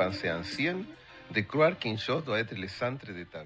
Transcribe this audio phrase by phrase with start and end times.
[0.00, 0.86] Πανσεανσίων,
[1.34, 3.39] de croire qu'un jour doit être le centre de ta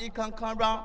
[0.00, 0.08] vie.
[0.08, 0.80] conqueror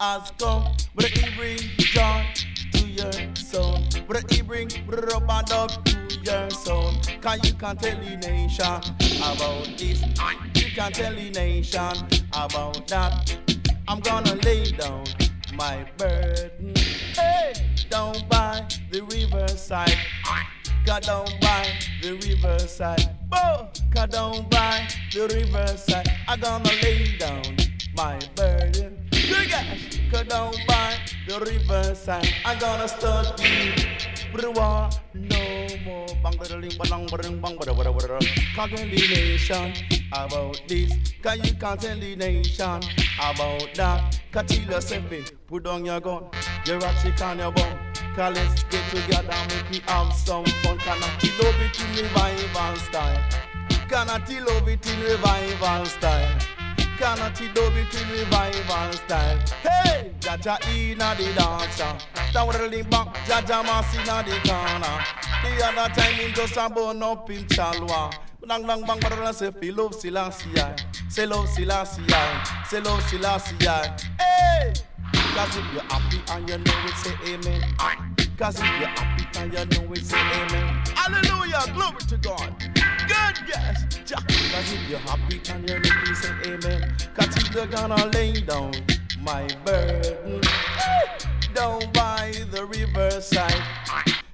[0.00, 0.64] has come.
[0.94, 2.26] But he bring joy
[2.72, 3.78] to your soul.
[4.08, 6.92] But he bring rubber dog to your soul.
[7.20, 8.80] Can you can tell the nation
[9.22, 10.02] about this?
[10.54, 11.96] You can tell the nation
[12.32, 13.36] about that.
[13.86, 15.04] I'm gonna lay down
[15.54, 16.74] my burden.
[17.14, 17.52] Hey,
[17.90, 19.96] down by the riverside.
[20.86, 21.66] Got down by
[22.02, 23.16] the riverside.
[23.28, 26.08] Bo, got down by the riverside.
[26.28, 27.56] I'm gonna lay down
[27.94, 28.98] my burden.
[29.10, 30.94] Good guys, cut down by
[31.26, 32.28] the riverside.
[32.44, 34.90] I'm gonna start the war.
[35.14, 38.20] No more bang bang bang bang bang bang
[38.54, 39.72] Can't tell the nation
[40.12, 40.92] about this.
[41.22, 42.80] Can you can't tell the nation
[43.18, 44.20] about that?
[44.32, 46.24] Katila Sepe, put down your gun.
[46.66, 47.78] You're a chick on your bum.
[48.16, 50.78] Cause let's get together and make we have some fun.
[50.78, 51.08] Can I
[51.42, 53.22] love it in revival style?
[53.88, 56.53] Can I love it in revival style?
[56.98, 59.38] Can I love it revival style?
[59.62, 61.96] Hey, Jaja inna the dancer.
[62.32, 65.04] Towering back, Jaja mass inna the corner.
[65.42, 68.14] The other time him just a burn up in Chalwa.
[68.46, 70.50] Bang bang bang, but say feel love Selassie.
[71.08, 72.02] Say love Selassie.
[72.68, 73.56] Say love Selassie.
[74.20, 74.72] Hey.
[75.34, 77.74] Cause if you're happy and you know it, say amen.
[78.38, 80.93] Cause if you're happy and you know it, say amen.
[81.04, 82.54] Hallelujah, glory to God.
[82.74, 83.84] Good, yes.
[84.10, 86.96] Cause if you're happy and you know it, say amen.
[87.14, 88.72] Cause you're gonna lay down
[89.20, 90.40] my burden
[91.54, 93.62] down by the riverside.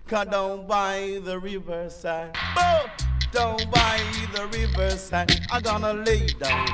[0.07, 2.37] Cause down by the riverside.
[2.57, 2.87] Oh,
[3.33, 4.01] down by
[4.33, 5.41] the riverside.
[5.51, 6.69] I'm gonna lay down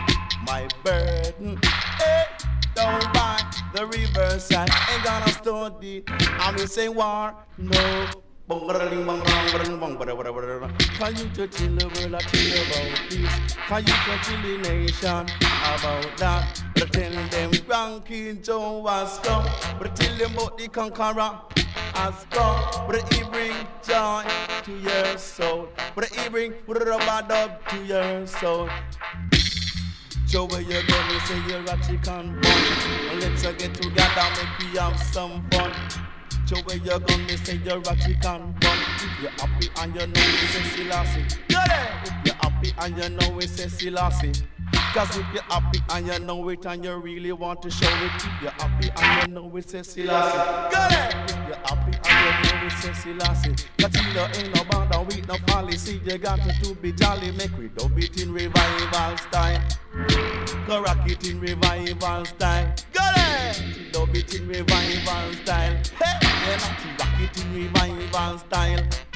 [0.45, 1.59] my burden.
[1.97, 2.25] Hey
[2.75, 3.41] down by
[3.75, 4.69] the riverside.
[4.93, 6.05] Ain't gonna study.
[6.39, 8.26] I'm say war, no.
[8.49, 8.79] Can you
[11.35, 13.33] to tell the world I tell about this?
[13.67, 16.63] Can you to tell the nation about that?
[16.75, 19.47] But tell them Ranking Joe was come.
[19.81, 21.41] But tell them about the conqueror
[21.95, 22.87] has come.
[22.87, 24.25] But he bring joy
[24.63, 25.69] to your soul.
[25.97, 28.69] But he bring rubber dub to your soul.
[30.27, 33.19] So where you go, me say you're a chicken bun.
[33.19, 35.73] Let's get together, make we have some fun.
[36.47, 38.79] So where you go, me say you're a chicken bun.
[38.99, 41.25] If you're happy and you know say Selassie.
[41.49, 41.67] Get!
[42.05, 44.33] If you're happy and you know we say Selassie.
[44.97, 48.13] Cause if you're happy and you know it and you really want to show it,
[48.17, 50.39] if you're happy and you know it, say Selassie.
[50.73, 51.31] Got it!
[51.31, 53.67] If you're happy and you know it, say Selassie.
[53.79, 56.01] Cause you know ain't no bother with no policy.
[56.03, 59.63] You got to be jolly, make we dub it in revival style.
[60.67, 62.75] Go rock it in revival style.
[62.95, 63.93] Got it!
[63.93, 65.77] Dub it in revival style.
[66.03, 66.19] Hey!
[66.23, 69.16] Yeah, not rock it in revival style.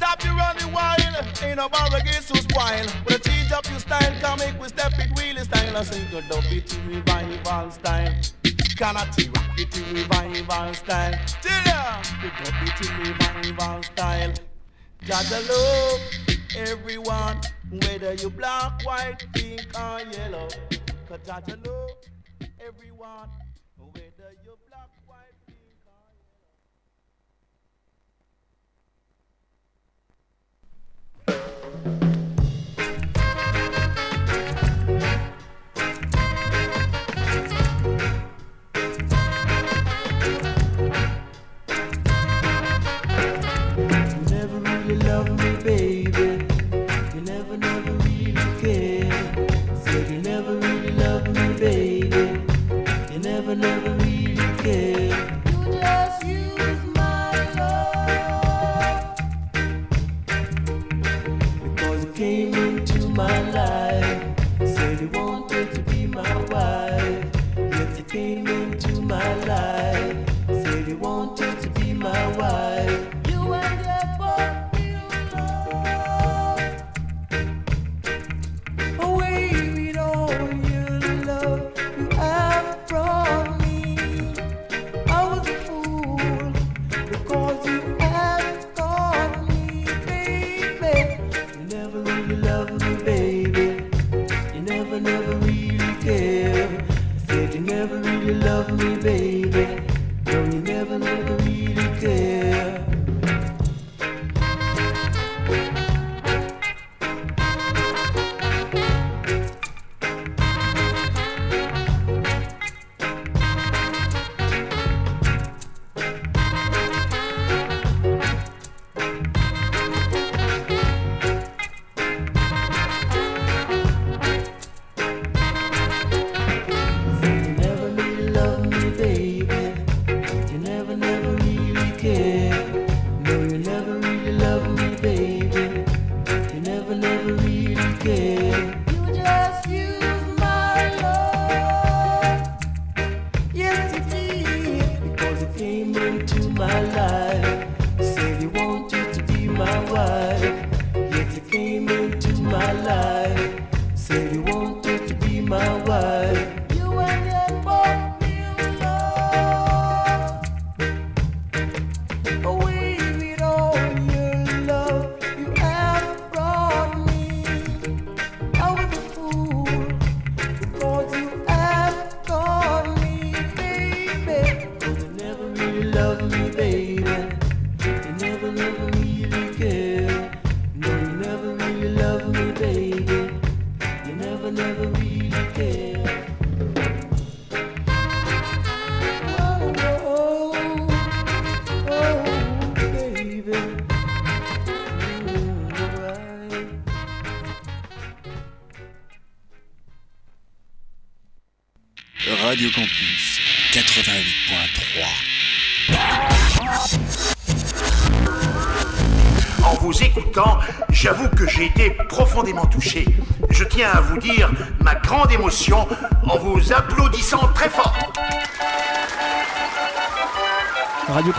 [0.00, 0.98] Stop your running wild,
[1.42, 2.86] ain't no bar against to spoil.
[3.06, 5.76] But change up your style, come make we step it wheelie style.
[5.76, 8.14] I sing dub it in revival style.
[8.78, 11.12] Cannot rock it in revival style.
[11.42, 14.32] Till ya, dub it in revival style.
[15.04, 16.00] Jaja love
[16.56, 17.38] everyone,
[17.70, 20.48] whether you black, white, pink or yellow.
[21.08, 21.90] Cause Jaja love
[22.66, 23.28] everyone,
[31.30, 32.09] Música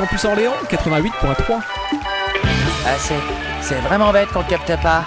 [0.01, 1.59] Campus Orléans 88.3.
[2.87, 2.89] Ah,
[3.61, 5.03] c'est, vraiment bête qu'on capte pas.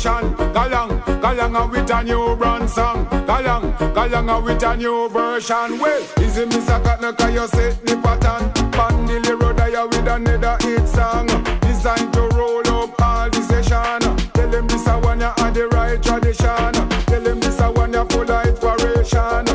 [0.00, 0.34] Version.
[0.54, 3.06] Galang, galang with a new brand song.
[3.26, 5.78] Galang, galang with a new version.
[5.78, 6.82] Well, easy Mr.
[6.82, 8.50] Katna, cause you set the pattern.
[8.72, 11.26] Pandili road I with another hit song.
[11.60, 14.16] Designed to roll up all the session.
[14.32, 16.72] Tell him this a one you had the right tradition.
[17.06, 19.46] Tell him this a one you full of inspiration.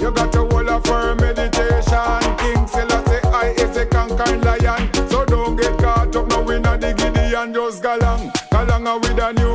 [0.00, 2.20] You got to hold a firm meditation.
[2.38, 4.92] King Selassie, I is a conquering lion.
[5.10, 7.54] So don't get caught up now in a the Gideon.
[7.54, 9.51] Just galang, galang with a new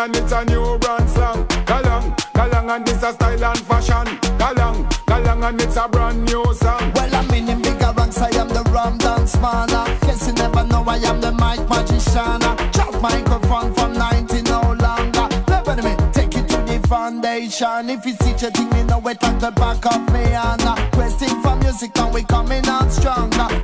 [0.00, 1.46] and it's a new brand song.
[1.68, 4.06] Galang, galang and this a style and fashion.
[4.38, 6.90] Galang, galang and it's a brand new song.
[6.94, 9.68] Well, I'm in in bigger ranks, I am the rum dance man.
[10.00, 12.42] Guess you never know I am the mic magician.
[12.42, 12.56] uh.
[12.72, 15.28] Drop microphone from 90 no longer.
[15.48, 17.90] Never me, take it to the foundation.
[17.90, 20.22] If you see your thing, me know it at the back of me.
[20.22, 23.59] And uh, questing for music, and we coming out stronger.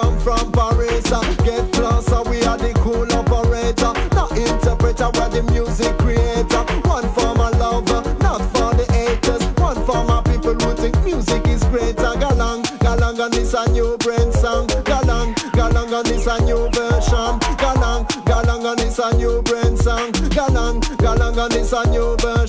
[0.00, 1.08] Come from Paris.
[1.44, 3.92] Get closer, we are the cool operator.
[4.14, 6.64] Not interpreter, we're the music creator.
[6.84, 9.42] One for my lover, not for the haters.
[9.56, 12.12] One for my people who think music is greater.
[12.20, 14.66] Galang, galang and this a new brand song.
[14.84, 17.40] Galang, galang and this a new version.
[17.56, 20.12] Galang, galang and this a new brand song.
[20.36, 22.45] Galang, galang and this a new version.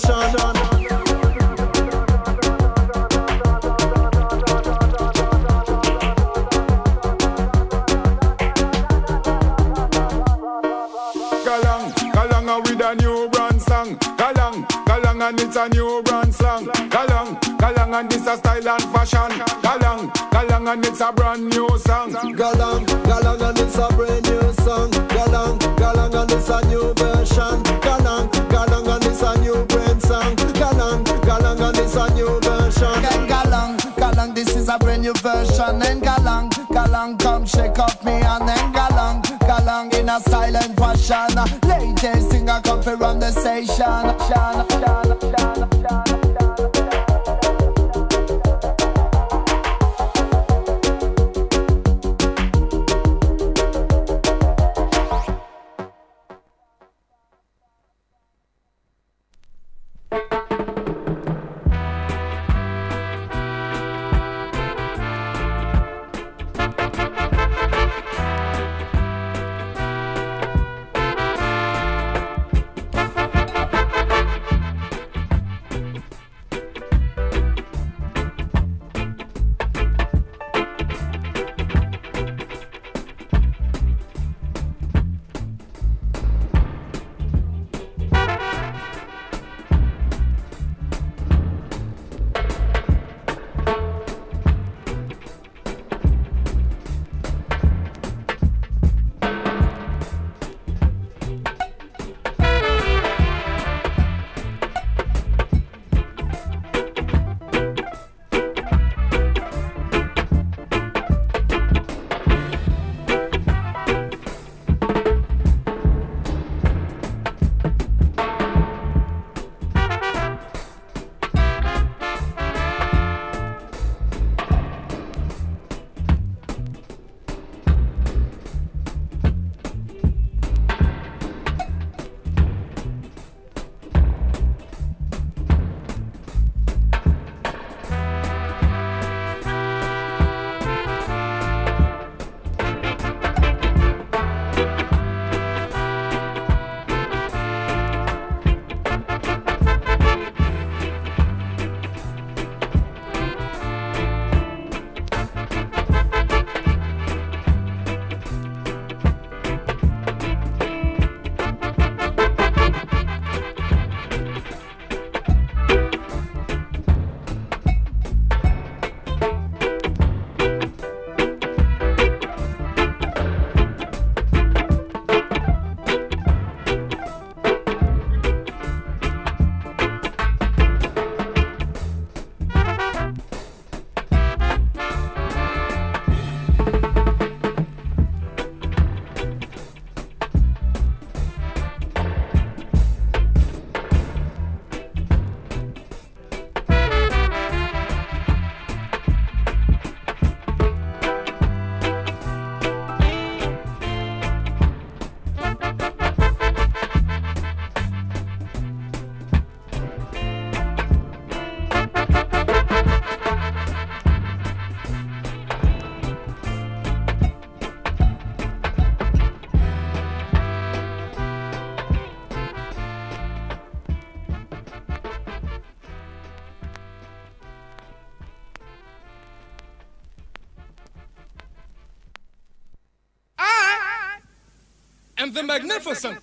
[235.60, 236.20] magnificent.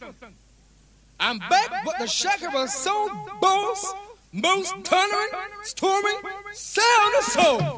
[1.20, 3.08] I'm back, but the shaker was so
[3.40, 3.78] bold,
[4.32, 5.28] most thundering,
[5.62, 6.18] storming,
[6.52, 7.73] sound of soul.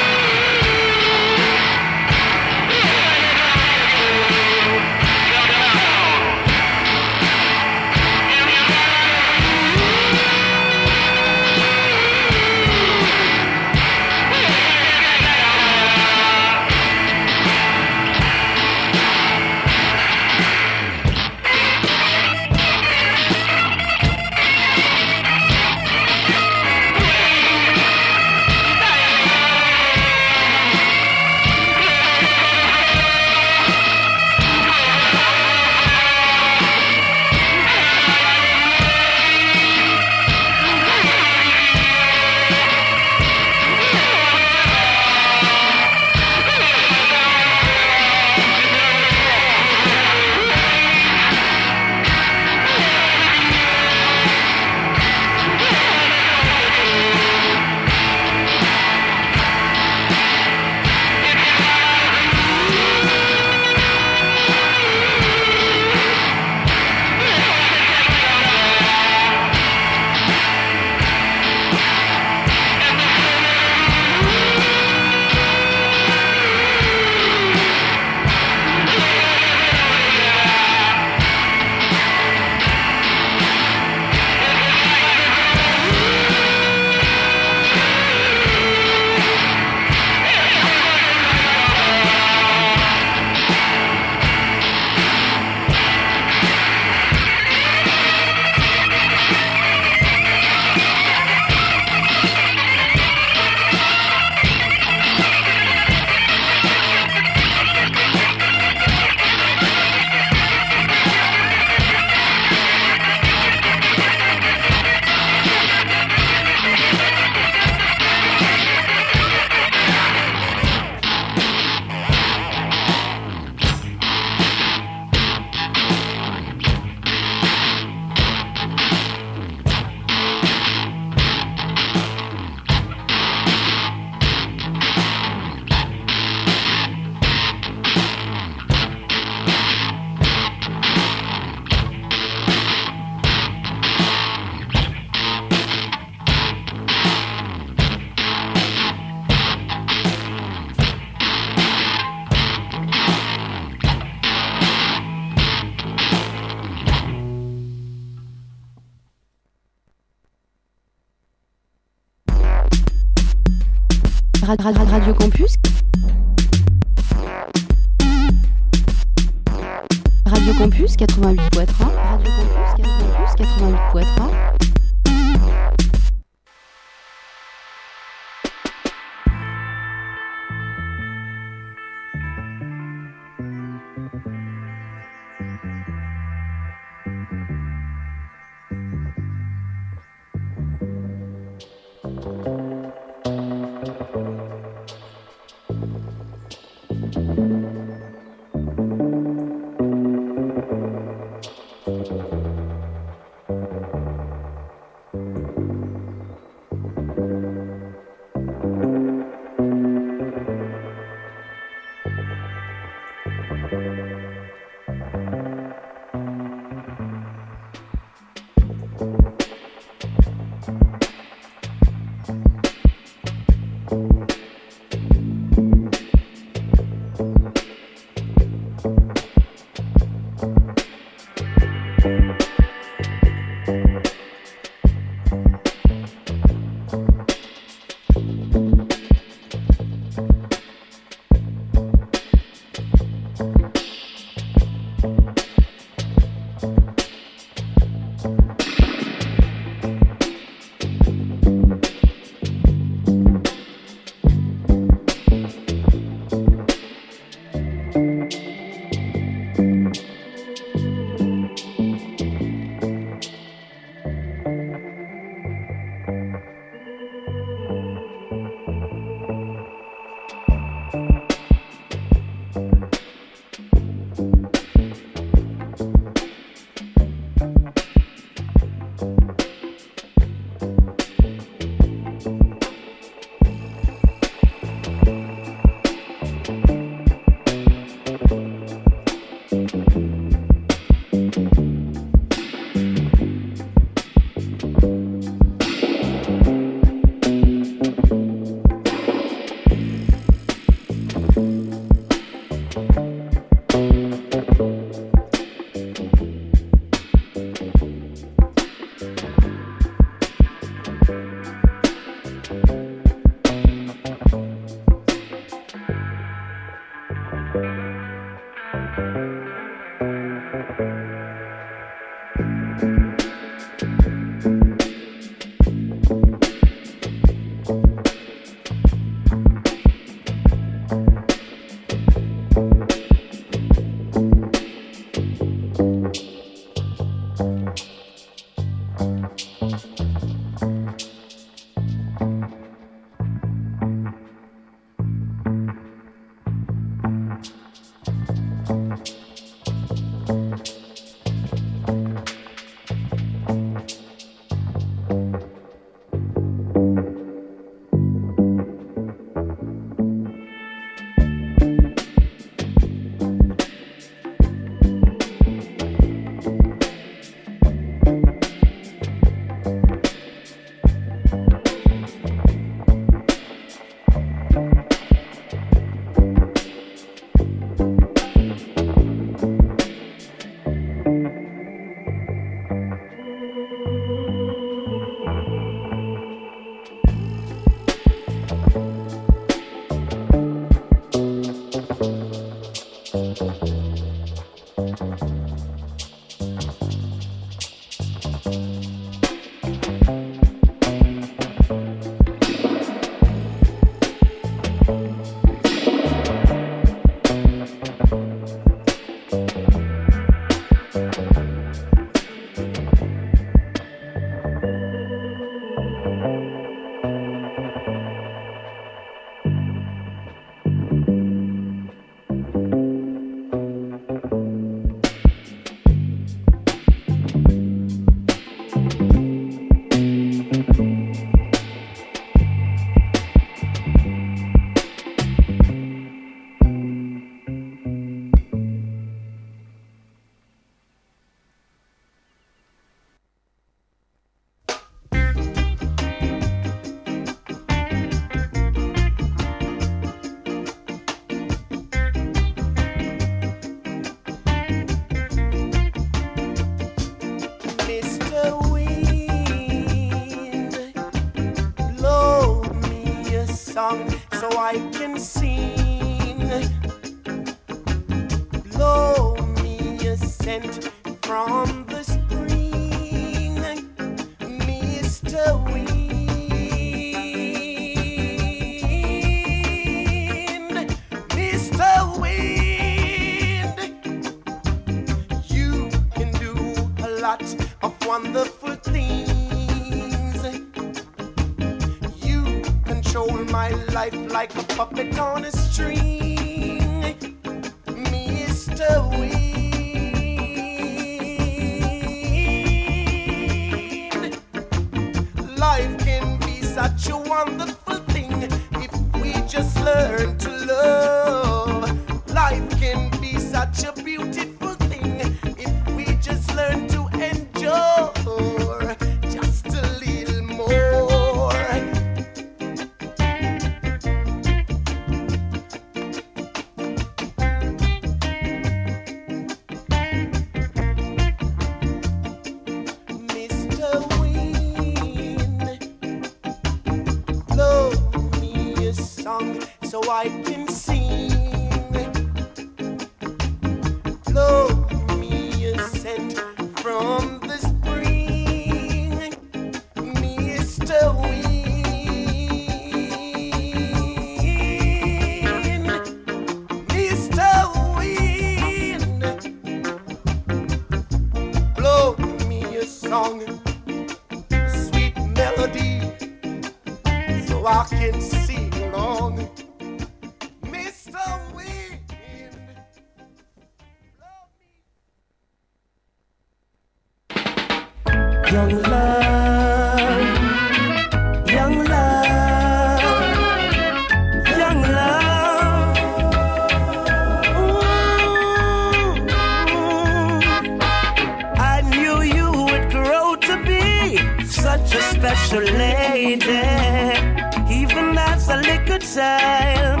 [599.16, 600.00] exile.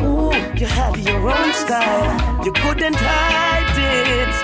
[0.00, 2.44] Ooh, you had your own style.
[2.44, 4.34] You couldn't hide it.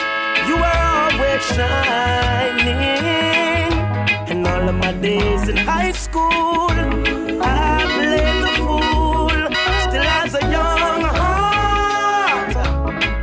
[0.49, 2.97] You were always shining.
[4.31, 6.71] And all of my days in high school,
[7.43, 9.29] I played the fool.
[9.85, 12.57] Still as a young heart,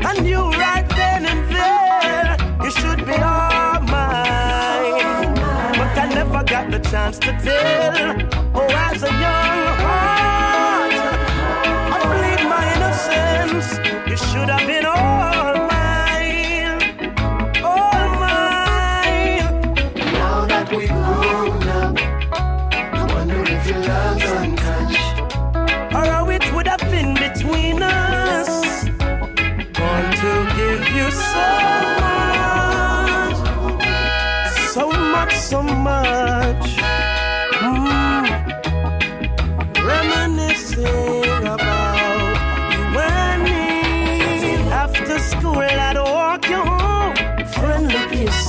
[0.06, 5.34] I knew right then and there you should be all mine.
[5.80, 8.33] But I never got the chance to tell.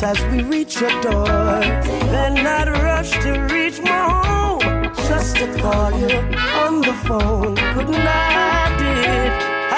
[0.04, 1.60] as we reach your door.
[2.12, 6.16] Then I'd rush to reach my home just to call you
[6.62, 7.56] on the phone.
[7.72, 9.32] Couldn't I did?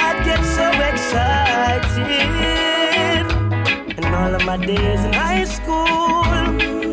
[0.04, 2.16] I'd get so excited.
[3.96, 6.85] And all of my days in high school.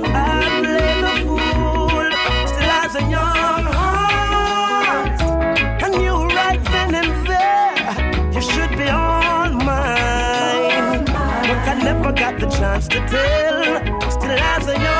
[12.23, 14.09] got the chance to tell.
[14.09, 14.92] Still as a young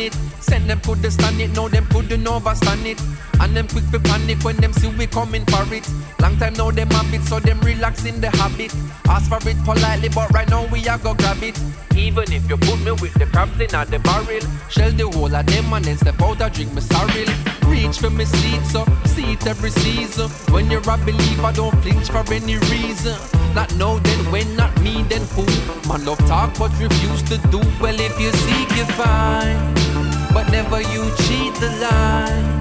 [0.00, 0.14] bonnet.
[0.40, 3.00] Send them couldn't stand it, now them couldn't overstand it.
[3.40, 5.88] And them quick to panic when them see we coming for it.
[6.20, 8.74] Long time now them have it, so them relax in the habit.
[9.06, 11.58] Ask for it politely, but right now we are go grab it.
[11.96, 15.46] Even if you put me with the crabs in the barrel, shell the whole of
[15.46, 17.30] them and then step out and drink me sorrel.
[17.66, 20.28] Reach for me seat, so see it every season.
[20.52, 23.16] When you're a believer, don't flinch for any reason.
[23.54, 25.44] Not know then when, not me, then who?
[25.88, 27.60] Man love talk, but refuse to do.
[27.80, 29.89] Well, if you seek, you find.
[30.32, 32.60] But never you cheat the line.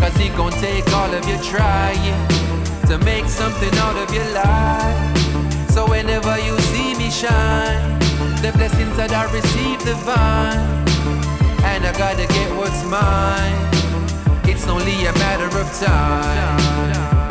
[0.00, 2.16] Cause he gon' take all of your trying
[2.88, 5.70] to make something out of your life.
[5.70, 7.98] So whenever you see me shine,
[8.42, 10.58] the blessings that I receive divine.
[11.64, 13.72] And I gotta get what's mine.
[14.44, 17.21] It's only a matter of time.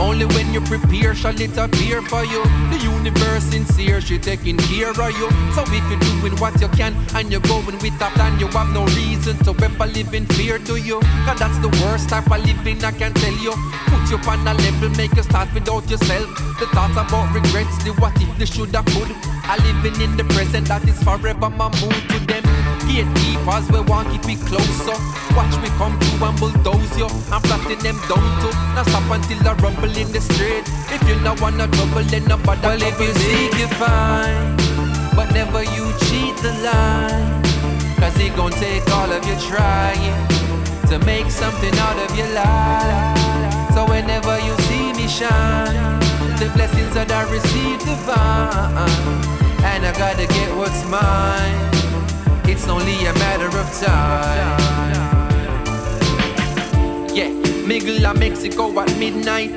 [0.00, 2.42] Only when you prepare shall it appear for you.
[2.70, 5.28] The universe sincere, she taking care of you.
[5.54, 8.72] So if you're doing what you can and you're going with a plan, you have
[8.72, 11.00] no reason to ever live in fear, do you?
[11.26, 13.52] Cause that's the worst type of living I can tell you.
[13.90, 16.28] Put you on a level, make you start without yourself.
[16.60, 19.10] The thoughts about regrets, the what if, the shoulda, could.
[19.50, 22.44] I living in the present, that is forever my mood to them.
[22.88, 24.96] Gatekeepers, we want keep it closer.
[25.36, 27.04] Watch me come through and bulldoze you.
[27.30, 28.48] I'm flattening them down to.
[28.72, 30.64] Now stop until I rumble in the street.
[30.88, 34.56] If you not wanna trouble, then nobody Well, if you seek, you find.
[35.14, 37.42] But never you cheat the line.
[38.00, 40.16] Cause it gon' take all of your trying
[40.88, 43.74] to make something out of your life.
[43.74, 46.00] So whenever you see me shine,
[46.40, 48.88] the blessings that I receive divine.
[49.62, 51.77] And I gotta get what's mine.
[52.50, 54.58] It's only a matter of time.
[57.14, 57.28] Yeah,
[57.66, 59.52] Miguel a Mexico at midnight.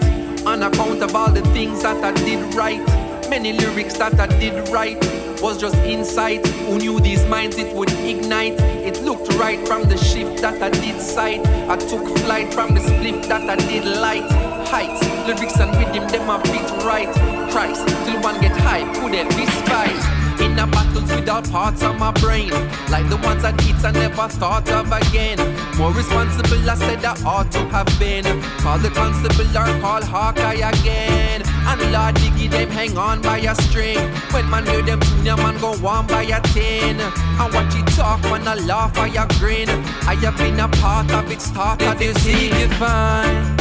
[0.45, 2.85] On account of all the things that I did right.
[3.29, 4.97] Many lyrics that I did right
[5.41, 6.45] was just insight.
[6.67, 8.59] Who knew these minds it would ignite?
[8.59, 11.47] It looked right from the shift that I did sight.
[11.69, 14.29] I took flight from the spliff that I did light.
[14.67, 17.09] Heights, lyrics and rhythm, them a fit right.
[17.51, 20.20] Christ, till one get high, put a fist fight.
[20.39, 22.51] In a battles with all parts of my brain.
[22.89, 25.37] Like the ones that hits I never thought of again.
[25.77, 28.23] More responsible, I said I ought to have been.
[28.59, 31.41] Call the constable or call Hawkeye again.
[31.67, 33.99] And Lord Diggy, them hang on by a string.
[34.31, 36.99] When man hear them tune, your man go on by a tin.
[36.99, 39.69] And watch you talk when I laugh, I a grin.
[40.07, 43.57] I have been a part of it, start of this seek you fine.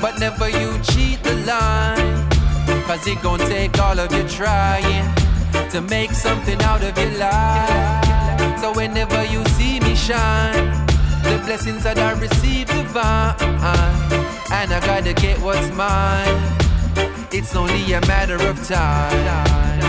[0.00, 2.28] But never you cheat the line.
[2.86, 5.17] Cause it gon' take all of your trying
[5.70, 8.60] to make something out of your life.
[8.60, 10.86] So whenever you see me shine,
[11.22, 13.34] the blessings that I receive divine,
[14.50, 16.56] and I gotta get what's mine.
[17.30, 19.87] It's only a matter of time.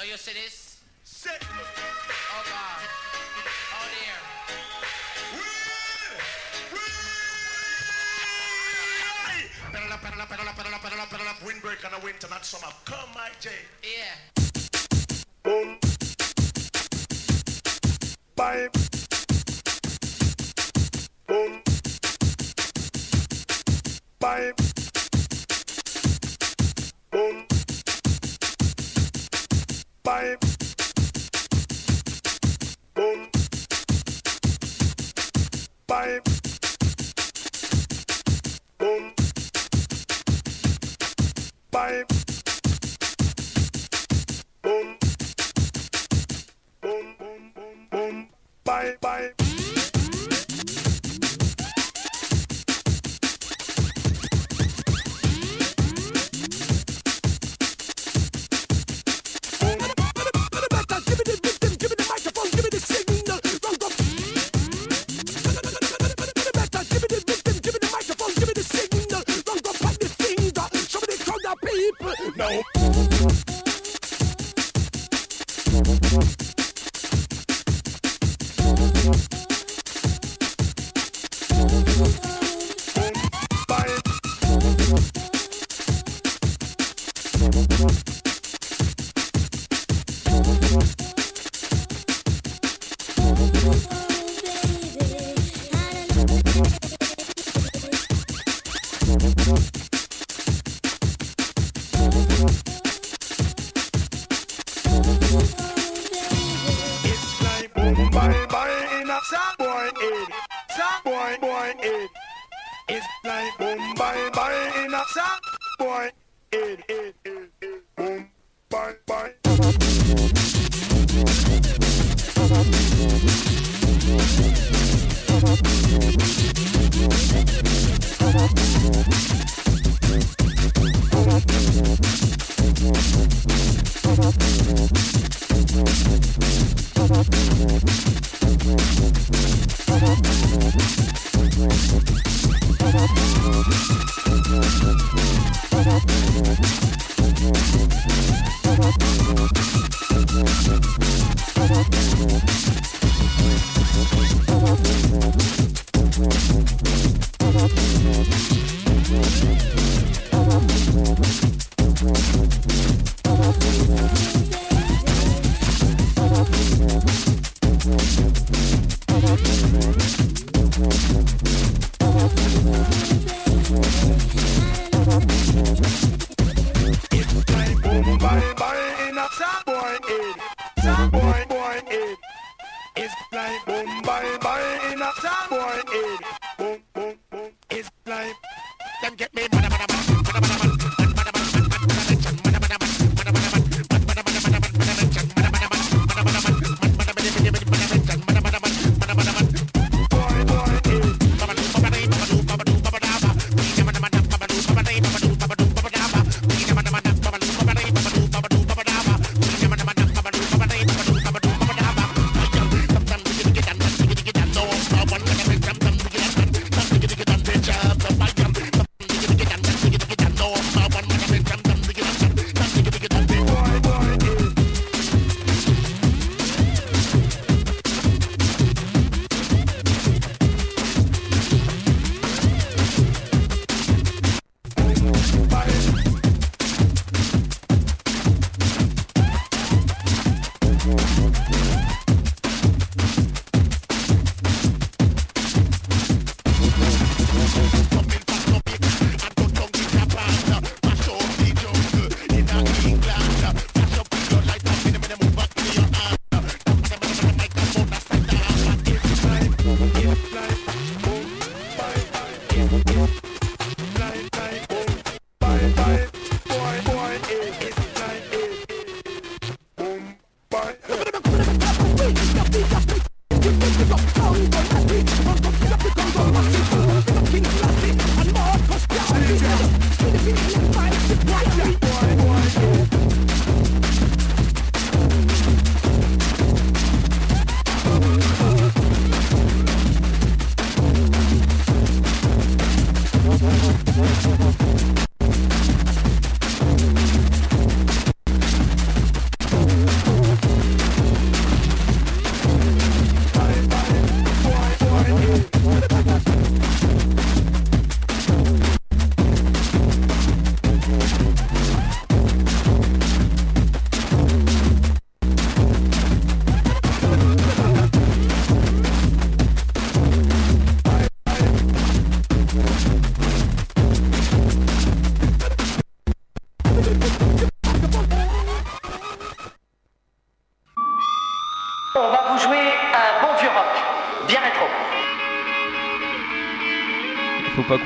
[0.00, 0.78] Do you see this?
[1.04, 1.32] Sit.
[1.42, 2.80] Oh God.
[3.74, 4.16] Oh dear.
[9.72, 11.36] Pedal up, pedal up, pedal up, pedal up, pedal up, pedal up.
[11.44, 12.72] Windbreak on the winter, not summer.
[12.86, 13.50] Come, my J.
[13.82, 14.16] Yeah.
[15.42, 15.78] Boom.
[18.36, 18.68] Bye.
[21.26, 21.62] Boom.
[24.18, 24.52] Bye.
[27.10, 27.46] Boom
[30.10, 30.36] bye.
[32.94, 33.28] Boom.
[35.86, 36.20] Bye.
[38.78, 39.12] Boom.
[41.70, 42.29] Bye.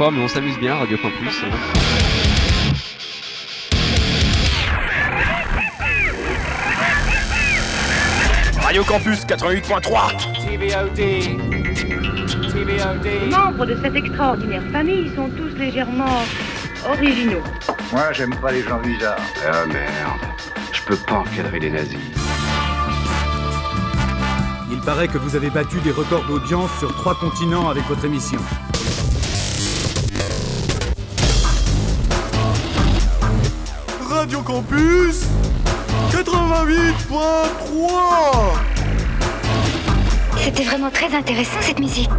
[0.05, 1.43] Pas mais on s'amuse bien, Radio Campus.
[8.61, 10.97] Radio Campus 88.3 TVOD.
[12.53, 13.31] TVOD.
[13.31, 16.23] Membres de cette extraordinaire famille sont tous légèrement
[16.87, 17.43] originaux.
[17.93, 19.17] Moi, j'aime pas les gens bizarres.
[19.47, 20.21] Ah merde,
[20.73, 21.99] je peux pas encadrer les nazis.
[24.71, 28.41] Il paraît que vous avez battu des records d'audience sur trois continents avec votre émission.
[37.15, 38.57] 88.3
[40.43, 42.11] C'était vraiment très intéressant cette musique.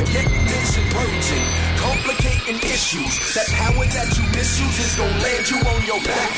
[0.00, 0.32] complicate
[0.78, 1.46] and purging,
[1.76, 3.34] complicating issues.
[3.34, 6.32] That power that you misuse is gonna land you on your back,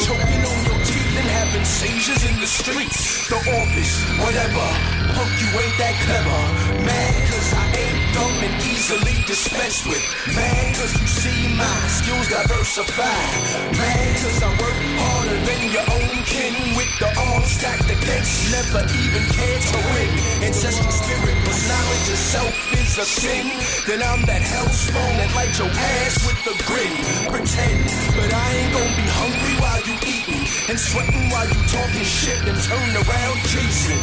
[0.00, 4.64] choking on your teeth and having seizures in the streets, the office, whatever.
[5.12, 6.40] Punk, you ain't that clever.
[6.86, 7.91] Man, cause I ain't
[8.22, 10.04] come and easily dispensed with.
[10.36, 13.30] Mad cause you see my skills diversified.
[13.74, 18.34] Mad cause I work harder than your own kin with the arms stacked against.
[18.54, 20.10] Never even cared to win.
[20.46, 23.46] Ancestral spirit, but knowledge itself is a sin.
[23.88, 26.94] Then I'm that hellspawn that light your ass with a grin.
[27.34, 27.82] Pretend,
[28.14, 32.42] but I ain't gonna be hungry while you eating and sweating while you talking shit
[32.46, 34.02] and turn around chasing.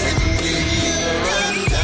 [0.00, 1.83] Let me give a.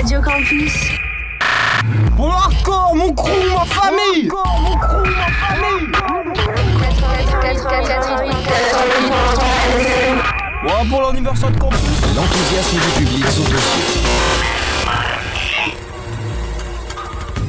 [0.00, 0.72] Radio Campus.
[2.16, 5.90] Mon hardcore, mon crew, ma famille mon ma famille
[10.88, 11.78] pour l'anniversaire de campus
[12.16, 14.00] L'enthousiasme du public sont aussi.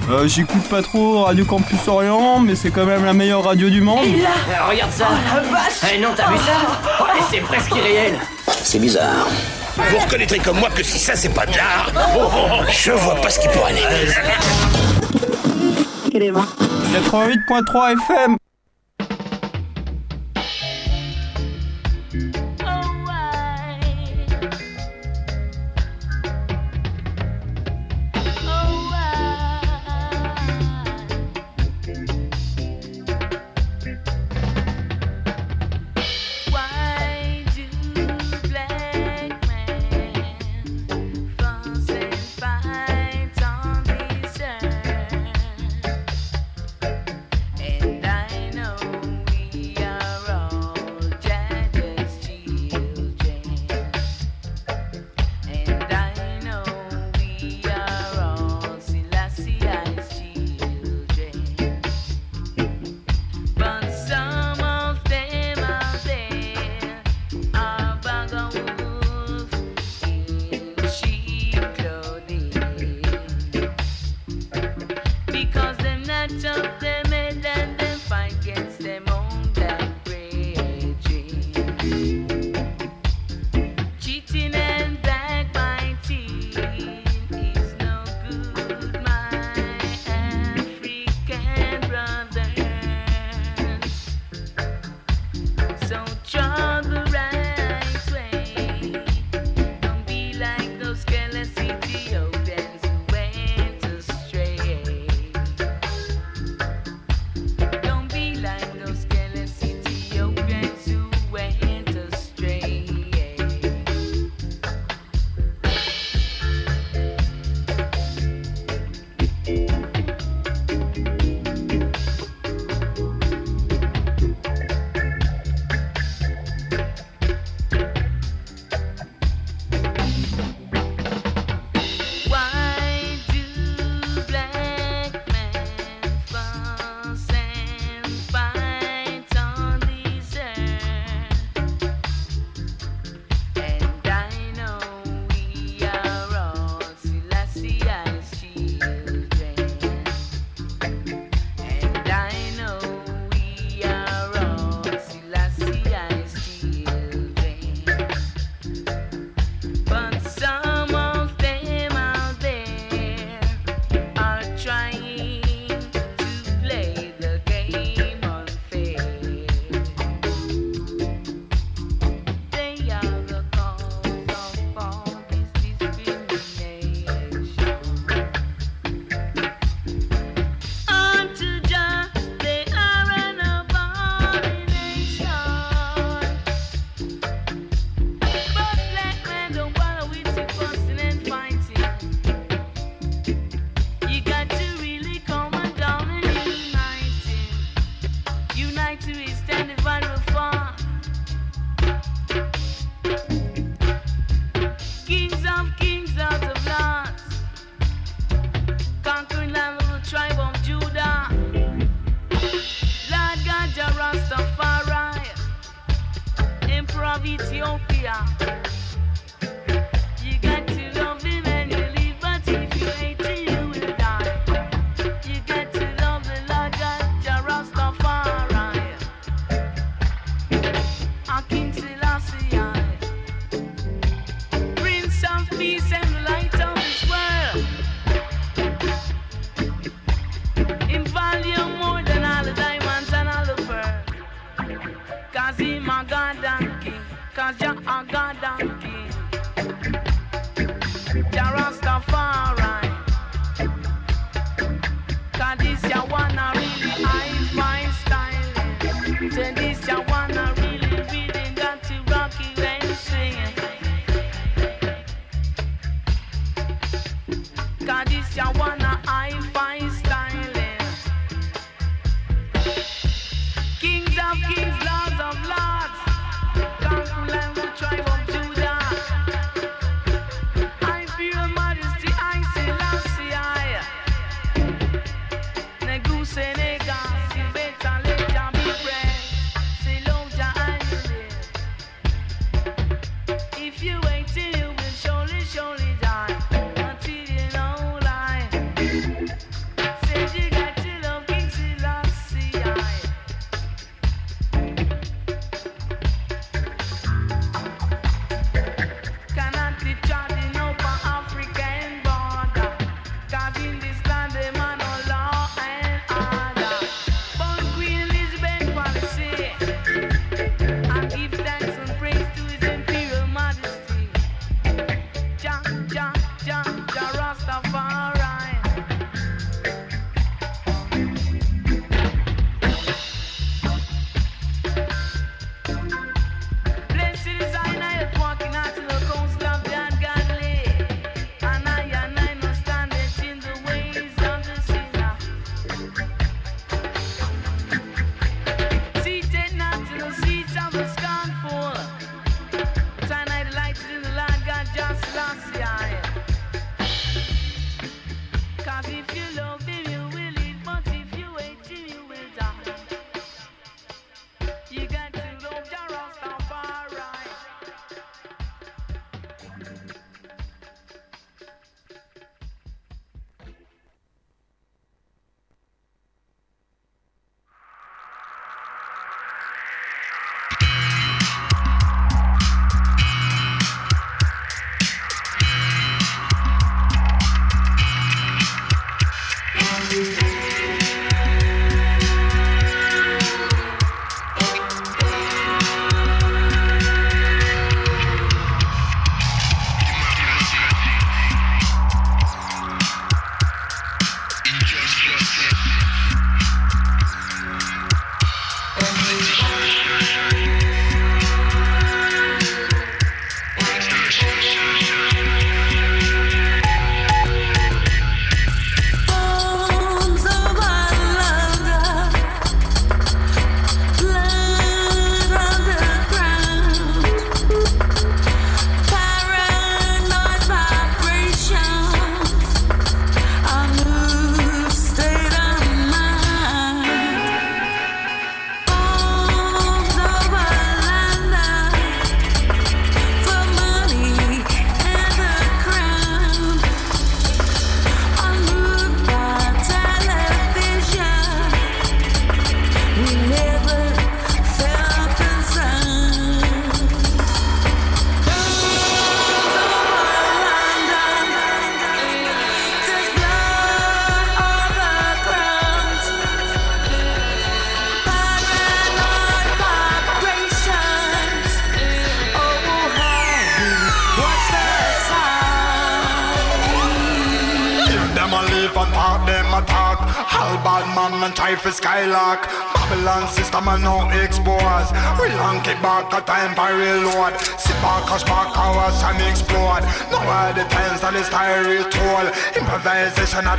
[0.10, 3.80] Euh, J'écoute pas trop Radio Campus Orient, mais c'est quand même la meilleure radio du
[3.80, 4.04] monde.
[4.22, 5.08] Là euh, regarde ça!
[5.10, 5.93] Oh la vache!
[5.95, 6.52] Eh non, t'as vu ça?
[6.99, 8.20] Oh, eh, c'est presque irréel!
[8.62, 9.28] C'est bizarre.
[9.78, 11.91] Vous reconnaîtrez comme moi que si ça c'est pas de l'art,
[12.72, 13.82] je vois pas ce qui pourrait aller.
[16.13, 18.38] 88.3 FM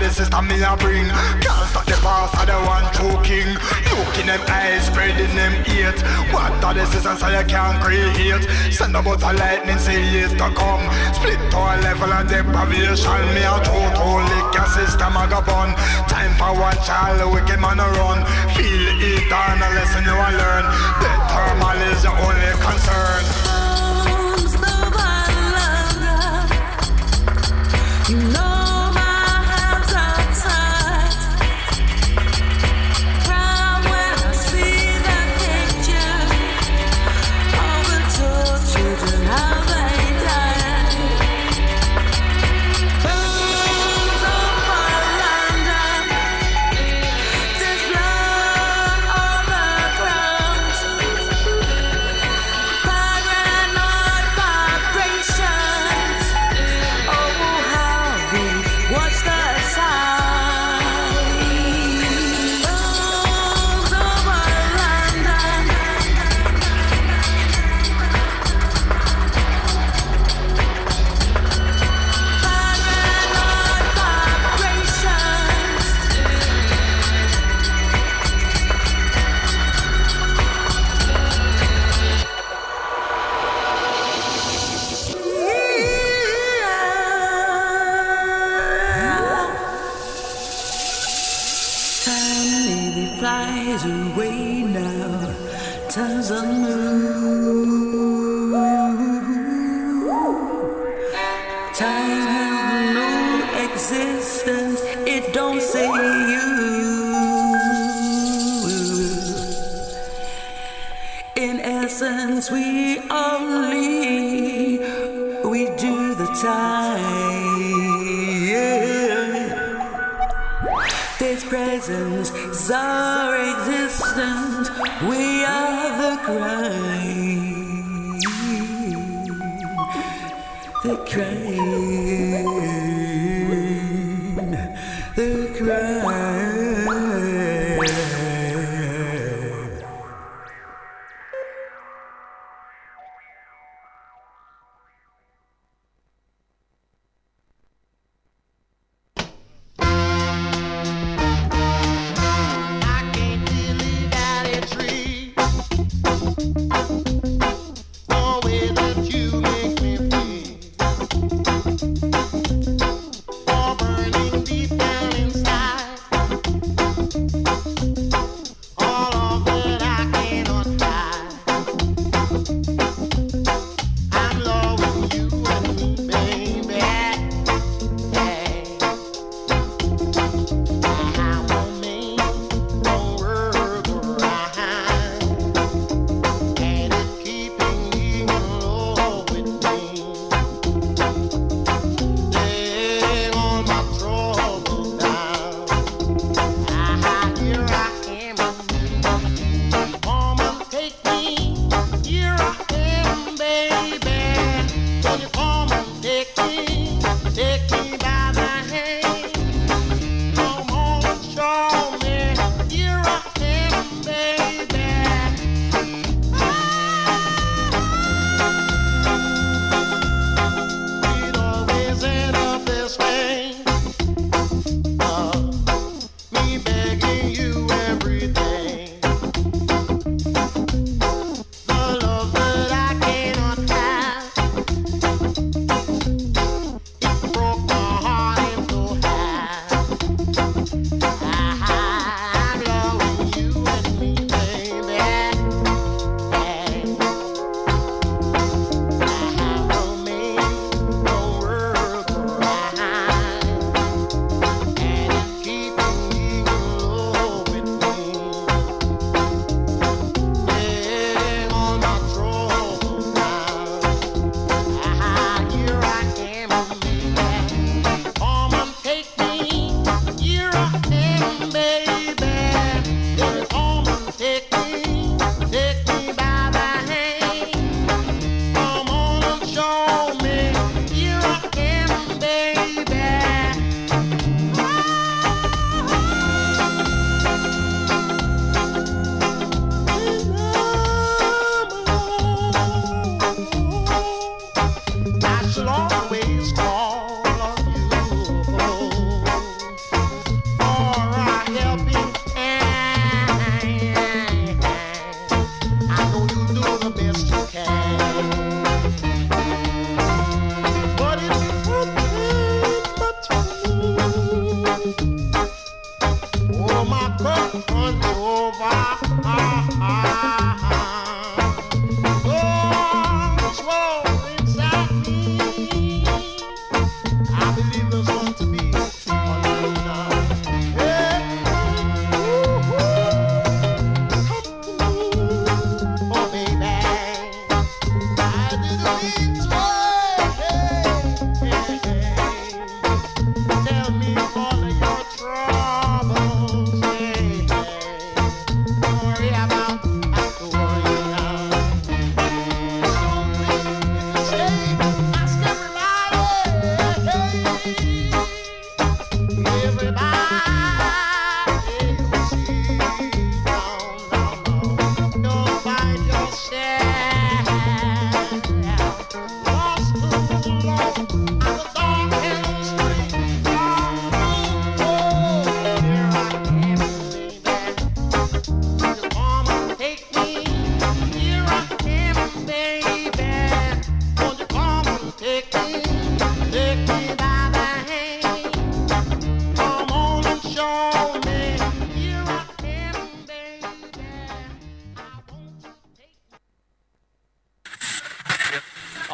[0.03, 1.07] the system me a bring.
[1.39, 3.47] Can't stop the past of the one true king.
[3.95, 5.95] Look in them eyes, spreading them heat.
[6.35, 8.43] What are the system so you can't create?
[8.75, 10.83] Send a bolt of lightning, see it to come.
[11.15, 13.23] Split to a level of deprivation.
[13.35, 15.71] Me a true to lick your system a gun.
[16.11, 18.27] Time for one child, wicked man a run.
[18.59, 20.65] Feel eternal lesson you a learn.
[20.99, 23.52] Death thermal is your only concern.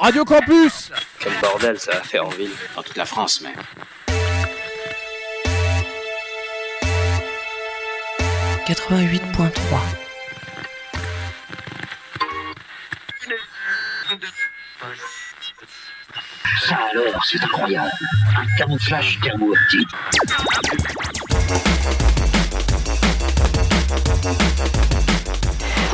[0.09, 0.89] Radio Campus
[1.21, 3.53] Quel bordel ça a fait en ville, dans toute la France même.
[8.67, 9.19] «88.3»
[16.67, 17.91] Ça alors, c'est incroyable.
[18.35, 19.91] Un camouflage thermo-optique.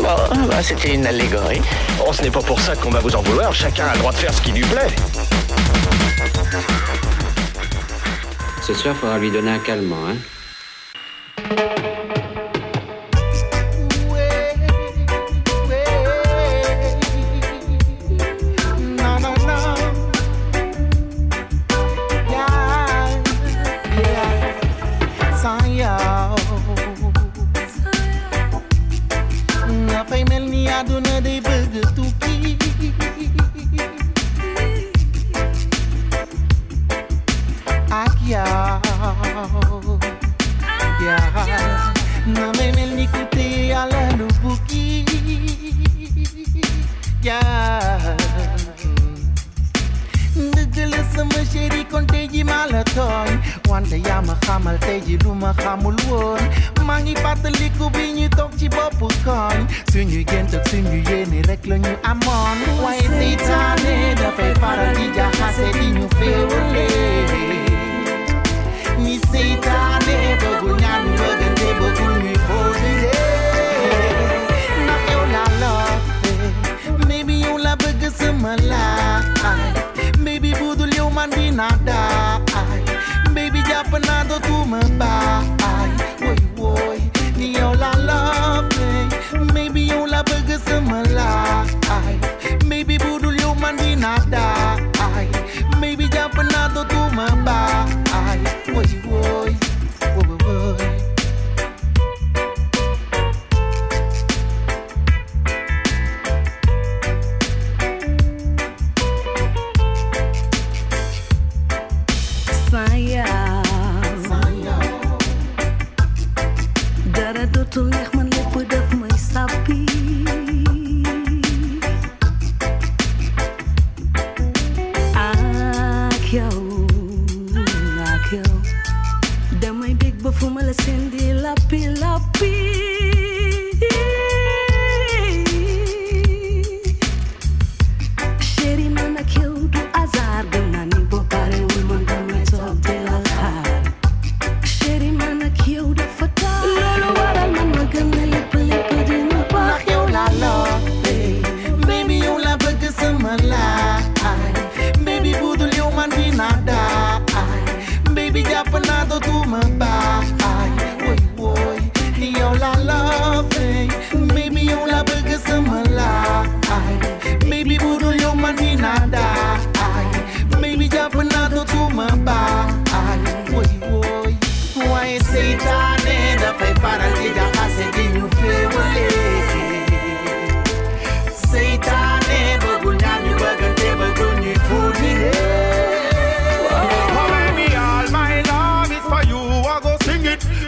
[0.07, 1.63] Ah, bah, c'était une allégorie.
[2.07, 3.53] Oh, ce n'est pas pour ça qu'on va vous en vouloir.
[3.53, 4.95] Chacun a le droit de faire ce qui lui plaît.
[8.63, 10.17] Ce soir, il faudra lui donner un calmant, hein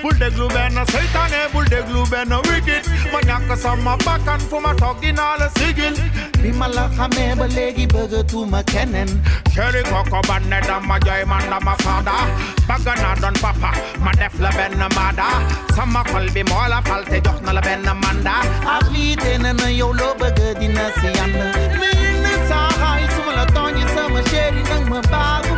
[0.06, 2.84] Bulldog Luben, a Sultan, a eh, Bulldog Luben, a Wicked.
[3.10, 5.94] Maniaca, some a back and from a talking all a sigil.
[6.38, 9.08] Bimala, Hame, Balegi, Burger to my cannon.
[9.50, 12.22] Sherry Coco, Banded, eh, and my joy, man, and my father.
[12.68, 15.74] Bagana, Don Papa, my deaf Laben, a mother.
[15.74, 18.34] Some a Colby Mola, Falte, jok Jochna, Laben, Amanda.
[18.62, 21.50] I've eaten and a Yolo Burger, Dinner, Sianda.
[21.80, 25.56] Minnesota, Sumala, Tony, Summer, Sherry, and my bagu,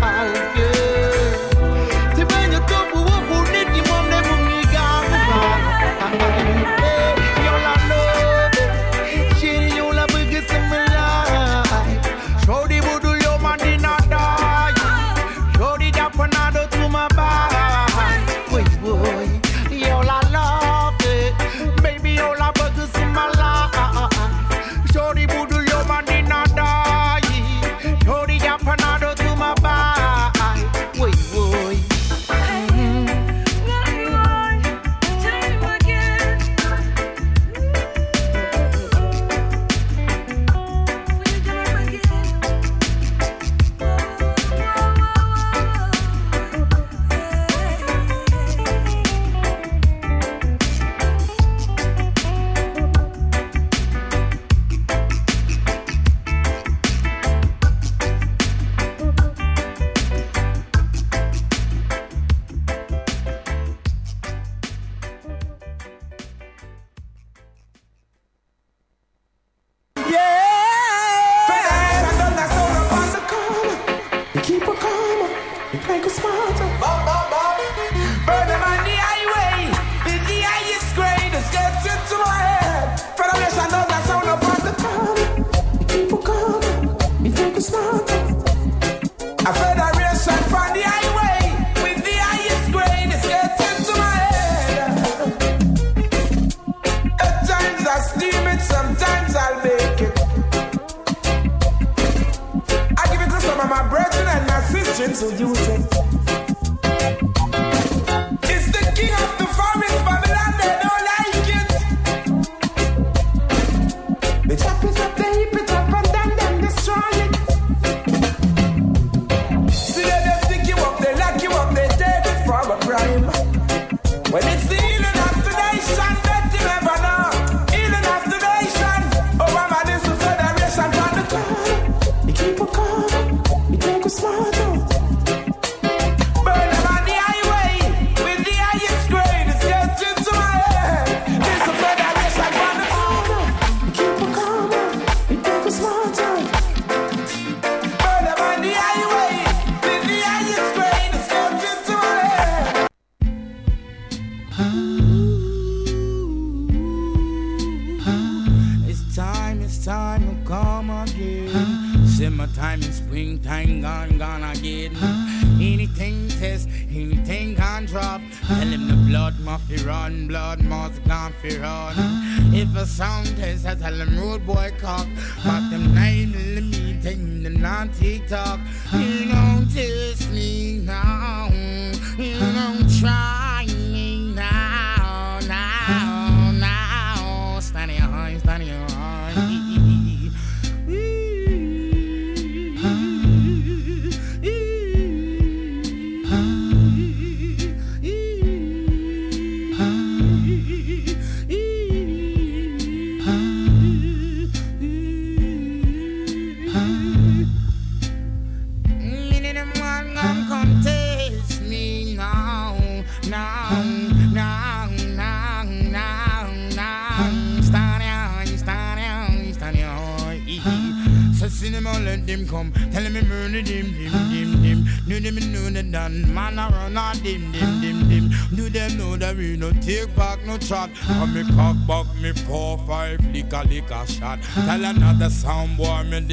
[0.00, 0.71] Alfie.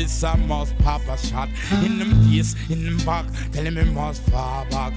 [0.09, 1.49] This a must pop a shot.
[1.83, 4.93] In them face, in them back, tell him me must fall back.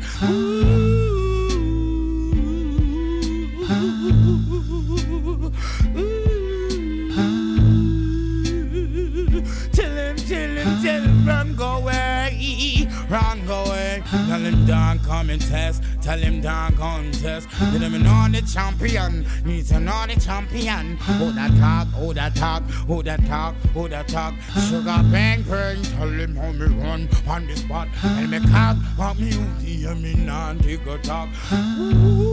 [9.73, 14.03] Tell him, tell him, tell him, run go away, run go away.
[14.07, 17.49] Tell him don't come and test, tell him don't contest.
[17.51, 20.97] Tell him know the champion, need to know the champion.
[20.97, 24.35] Who that talk, who that talk, who that talk, who that talk.
[24.69, 27.89] Sugar bang bang, tell him how me run on the spot.
[28.01, 31.29] Tell me cock, what me you hear me non take a talk.
[31.49, 32.32] Stand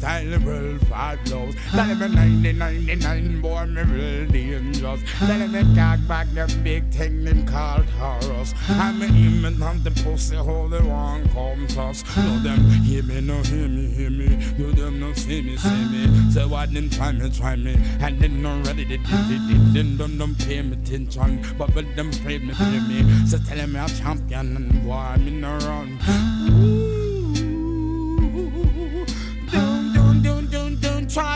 [0.00, 1.54] style well five blows.
[1.72, 5.00] Tell me 90, 99, boy, me real dangerous.
[5.18, 8.54] Tell me cock back the big thing them called Taurus.
[8.68, 12.02] I'm aiming on the pussy hole, the one comes us.
[12.16, 14.28] No, them hear me, no hear me, hear me.
[14.56, 16.30] Do them no see me, see me.
[16.30, 17.74] So what them try me, try me.
[18.00, 19.74] And then no ready, they did, they did.
[19.74, 21.44] Then don't them pay me attention.
[21.58, 23.26] But but them pray me, pray me.
[23.26, 25.98] So tell me a champion and boy, me no run.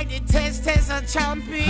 [0.04, 1.64] Try test as a champion.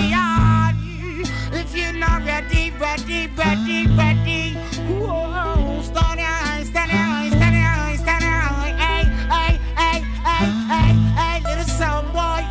[1.52, 4.54] If you're not ready, ready, ready, ready.
[4.88, 8.72] Whoa, stand high, stand high, stand high, stand high.
[8.82, 12.42] Hey, hey, hey, hey, hey, hey, little sound boy.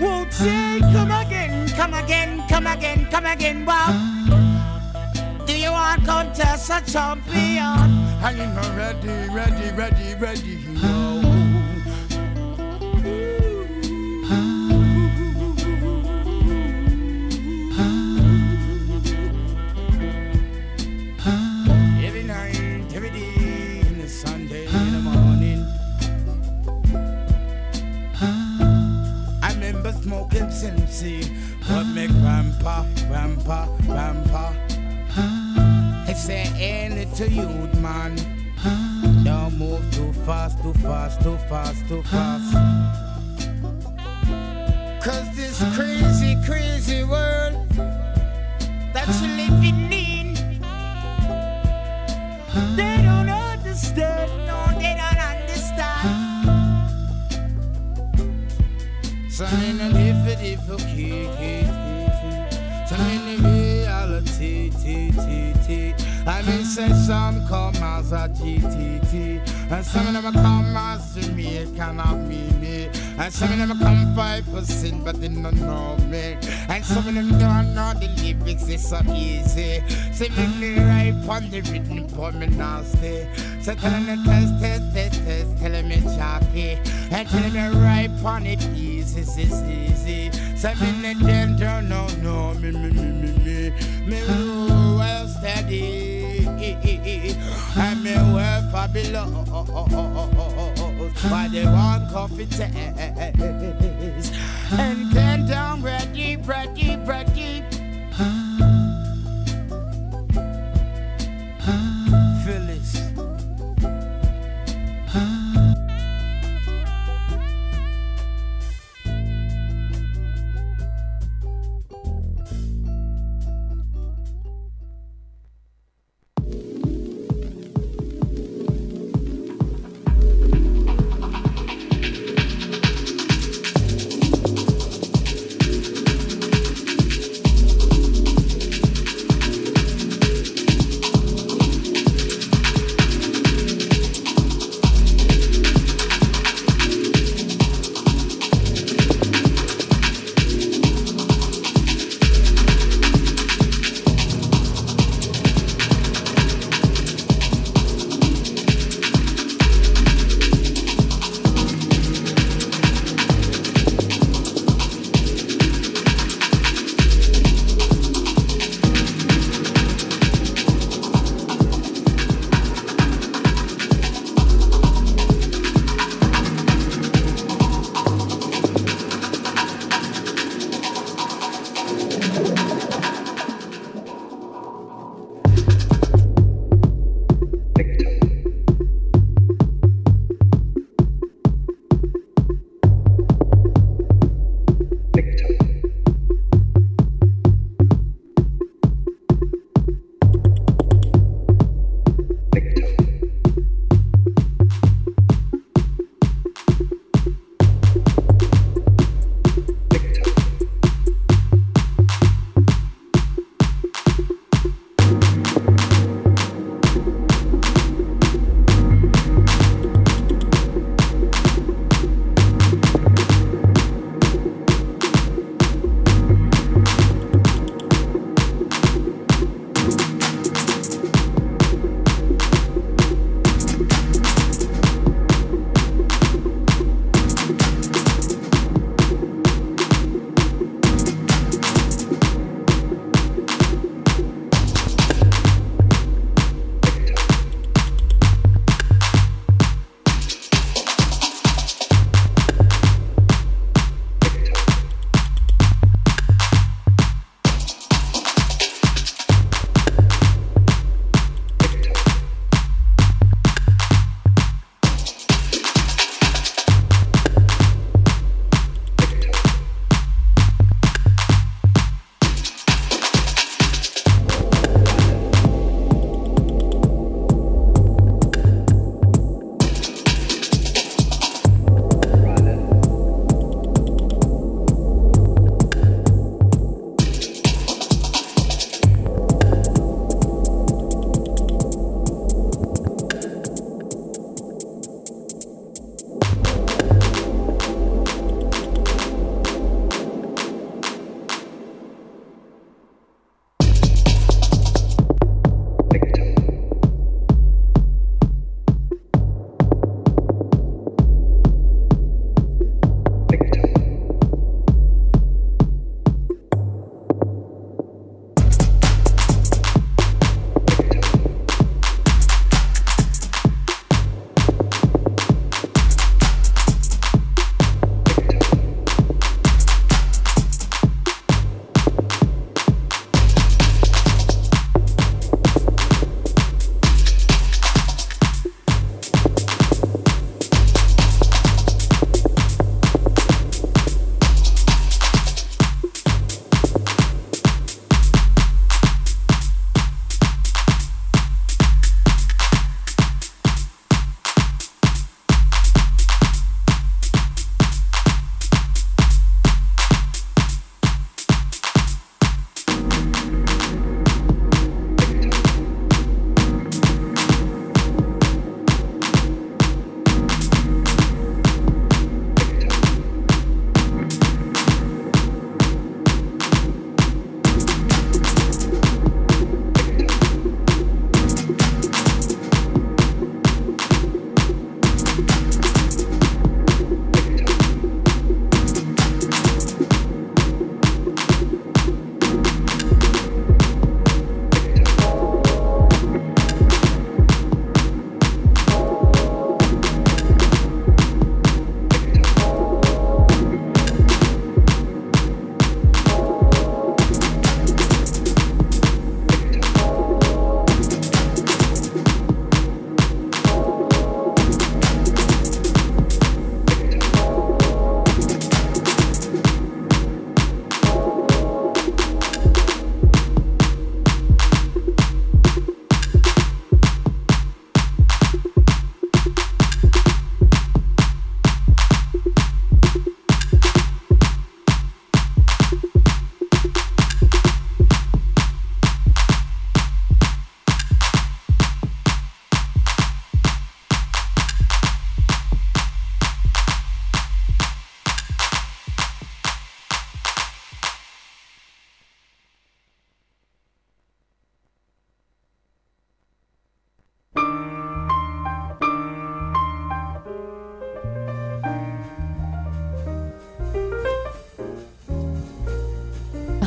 [0.00, 3.92] Won't you come again, come again, come again, come again, wow.
[5.46, 8.08] Do you want to contest a champion?
[8.22, 10.97] Are you not ready, ready, ready, ready?
[33.08, 34.52] Grandpa, grandpa,
[35.14, 36.04] grandpa.
[36.06, 37.48] He say, ain't it to you,
[37.80, 38.16] man?
[39.24, 42.52] Don't move too fast, too fast, too fast, too fast.
[45.02, 47.54] Cause this crazy, crazy world
[48.92, 50.34] that you're living in,
[52.76, 56.08] they don't understand, no, they don't understand.
[59.30, 61.77] Some in a different, different
[66.48, 72.88] Say some come as a GTT, and some of them come as Jamaican of me.
[73.18, 76.38] And some of them come five percent, but they don't know me.
[76.68, 79.82] And some of them don't know the lyrics, it's so easy.
[80.12, 83.26] Say make me right on the rhythm, put me nasty.
[83.60, 86.78] So tell them to test, test, test, test, tell me chalky.
[87.10, 90.30] And tell me right on it easy, it's easy.
[90.56, 93.70] So me them don't know, no, me, me, me, me, me.
[94.06, 94.22] Me
[94.96, 96.17] well steady.
[97.76, 99.30] And me well fabulous.
[101.30, 104.32] But they want coffee taste.
[104.72, 107.37] And can down ready, ready, ready.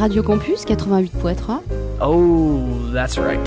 [0.02, 1.62] Radio Campus 88.3.
[2.02, 3.38] Oh, that's right.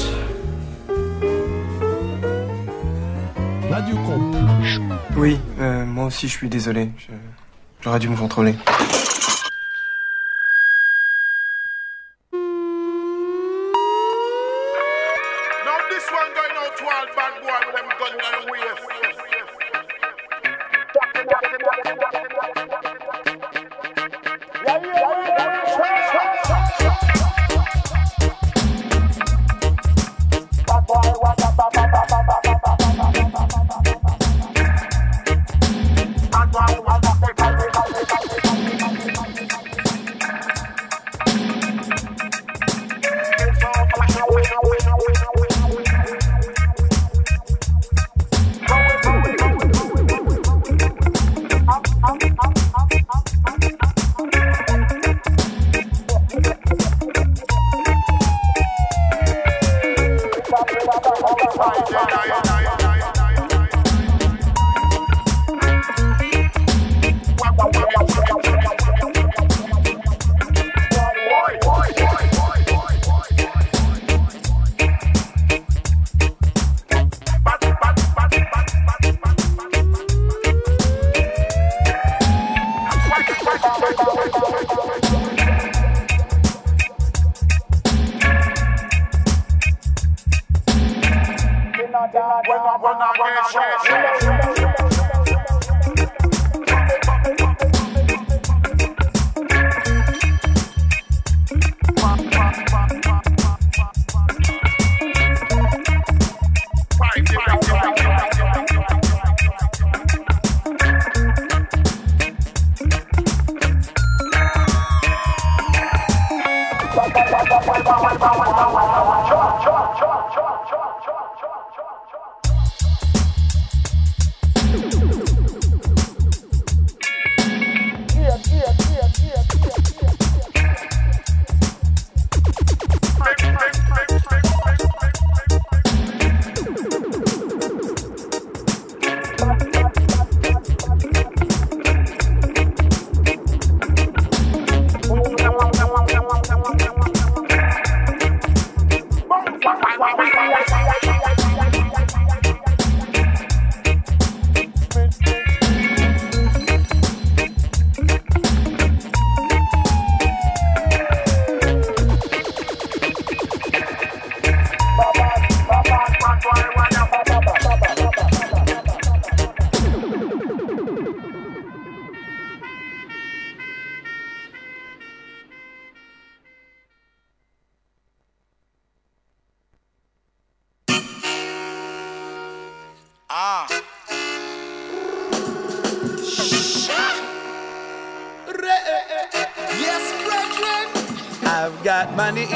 [3.68, 4.80] Radio Campus.
[5.16, 6.92] Oui, euh, moi aussi je suis désolé.
[7.80, 8.54] J'aurais dû me contrôler.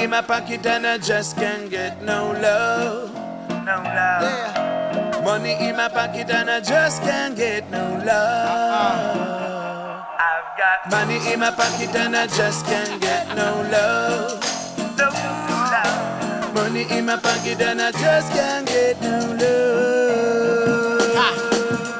[0.02, 3.12] In my pocket and I just can't get no love.
[3.64, 4.22] No love.
[4.22, 5.20] Yeah.
[5.24, 10.04] Money in my pocket and I just can't get no love.
[10.18, 14.40] I've got money in my pocket and I just can't get no love.
[14.96, 16.54] No love.
[16.54, 21.47] Money in my pocket and I just can't get no love.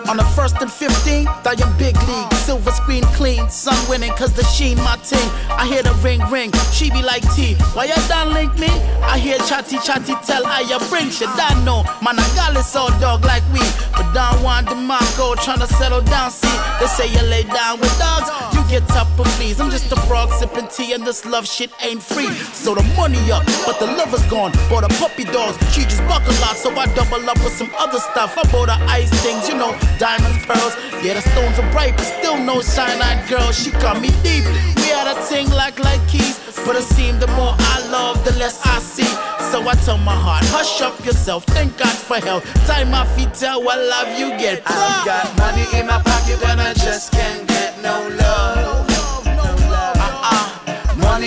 [0.08, 2.32] On the first and 15th, I am big league.
[2.48, 5.28] Silver screen clean, sun winning, cause the sheen my team.
[5.50, 7.56] I hear the ring ring, she be like T.
[7.76, 8.68] Why you done link me?
[9.04, 11.28] I hear chatty chatty tell I ya bring shit.
[11.28, 13.60] I know, man, I got this all dog like we.
[13.92, 16.48] But Don Juan DeMarco tryna settle down, see.
[16.80, 18.30] They say you lay down with dogs,
[18.70, 19.60] you get up and please.
[19.60, 22.28] I'm just a frog sipping tea and this love shit ain't free.
[22.52, 24.52] So the money up, but the lover's gone.
[24.68, 27.70] Bought a puppy dogs, she just buck a lot, so I double up with some
[27.78, 28.36] other stuff.
[28.36, 30.74] I bought her ice things, you know, diamonds, pearls.
[31.02, 33.52] Yeah, the stones are bright, but still no shine eyed girl.
[33.52, 34.44] She cut me deep.
[34.76, 38.32] We had a thing like like keys, but it seemed the more I love, the
[38.38, 39.10] less I see.
[39.50, 42.44] So I tell my heart, hush up yourself, thank God for help.
[42.66, 44.62] Tie my feet tell what love you get.
[44.66, 47.47] I've got money in my pocket and I just can't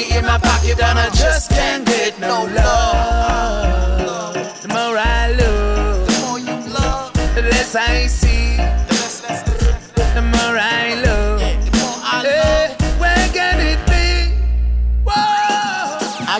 [0.10, 3.11] in my pocket and I just can't get no love.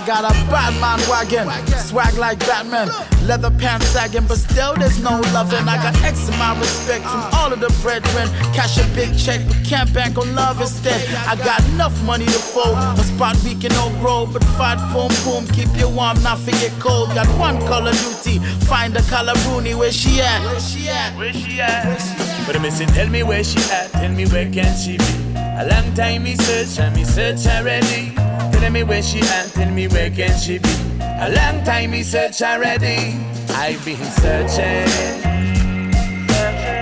[0.06, 1.48] Got a Batman wagon,
[1.78, 2.90] swag like Batman.
[3.28, 5.68] Leather pants sagging, but still there's no loving.
[5.68, 8.28] I got X amount respect from all of the brethren.
[8.54, 11.02] Cash a big check, but can't bank on love instead.
[11.28, 12.78] I got enough money to fold.
[12.98, 16.72] A spot we can all grow, but fat boom boom, keep you warm, not forget
[16.80, 17.14] cold.
[17.14, 20.42] Got one color duty, find the color Rooney, where she at?
[20.46, 21.18] Where she at?
[21.18, 22.48] Where she at?
[22.48, 25.32] But me say, tell me where she at, tell me where can she be.
[25.36, 28.31] A long time me search and me search already.
[28.62, 30.70] Tell me where she at, tell me where can she be.
[31.02, 33.18] A long time me search already.
[33.50, 34.88] I've been searching.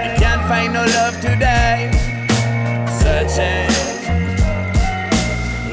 [0.06, 1.90] You can't find no love today.
[3.02, 3.70] Searching.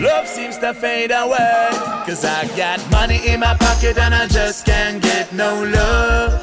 [0.01, 1.69] Love seems to fade away.
[2.07, 6.41] Cause I got money in my pocket and I just can't get no love.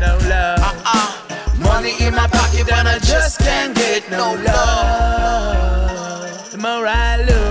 [0.00, 0.58] No love.
[0.58, 1.12] Uh-uh.
[1.60, 6.50] Money in my pocket and I just can't get no love.
[6.50, 7.43] The more I look,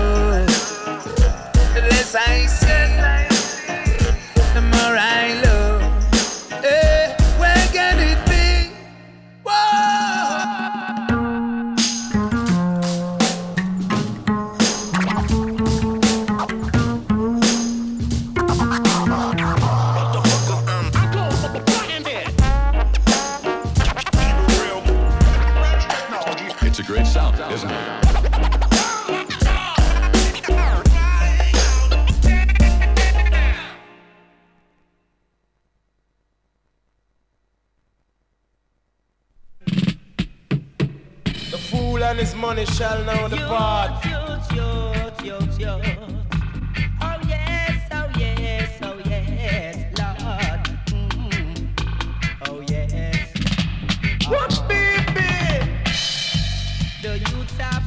[2.14, 2.63] the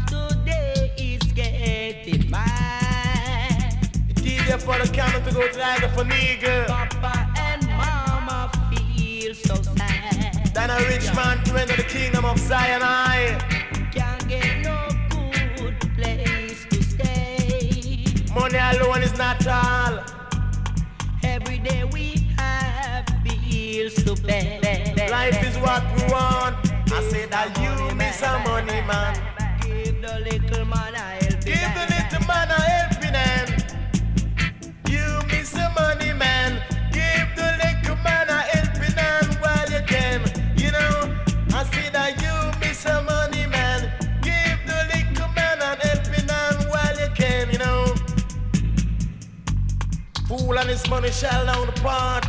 [0.07, 3.89] today is getting mad.
[4.15, 6.67] DJ for the camera to go to the island for nigga.
[6.67, 10.51] Papa and Mama feel so sad.
[10.53, 12.81] Then a rich man to enter the kingdom of Zion.
[12.83, 13.56] I
[18.39, 19.99] money alone is not all.
[21.23, 22.05] Every day we
[22.37, 25.07] have bills to pay.
[25.09, 26.55] Life is what we want.
[26.91, 29.13] I say that you miss some money, man.
[29.61, 33.49] Give the little man a helping Give the little man a helping hand.
[34.93, 36.61] You miss some money, man.
[50.57, 52.25] Fool and his money shall down the part.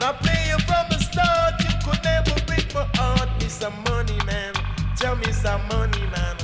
[0.00, 1.54] Now play you from the start.
[1.60, 3.28] You could never break my heart.
[3.40, 4.54] Me some money, man.
[4.96, 6.36] Tell me some money, man.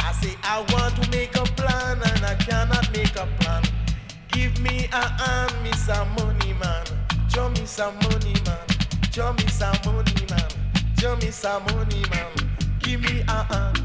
[0.00, 3.62] I say I want to make a plan and I cannot make a plan.
[4.28, 6.84] Give me a hand, me some money, man.
[7.28, 8.66] Show me some money, man.
[9.12, 10.50] Show me some money, man.
[10.98, 12.32] Show me some money, man.
[12.80, 13.82] Give me a hand.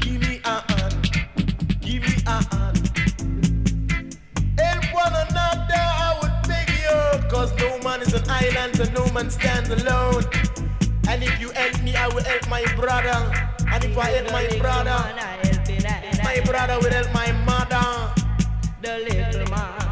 [0.00, 1.28] Give me a hand.
[1.80, 2.85] Give me a hand.
[7.58, 10.24] No man is an island and no man stands alone.
[11.08, 13.18] And if you help me, I will help my brother.
[13.68, 14.98] And if I help my brother,
[16.24, 18.12] my brother will help my mother.
[18.82, 19.86] The little man.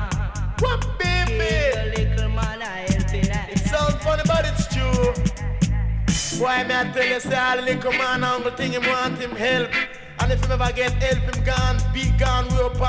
[0.61, 1.55] What baby?
[1.75, 6.43] The little man a helping It sounds funny, but it's true.
[6.43, 9.31] Why may I tell you, say all the little man uncle thing him want him
[9.31, 9.71] help.
[10.21, 12.81] And if him ever get help, him gone, be gone, we up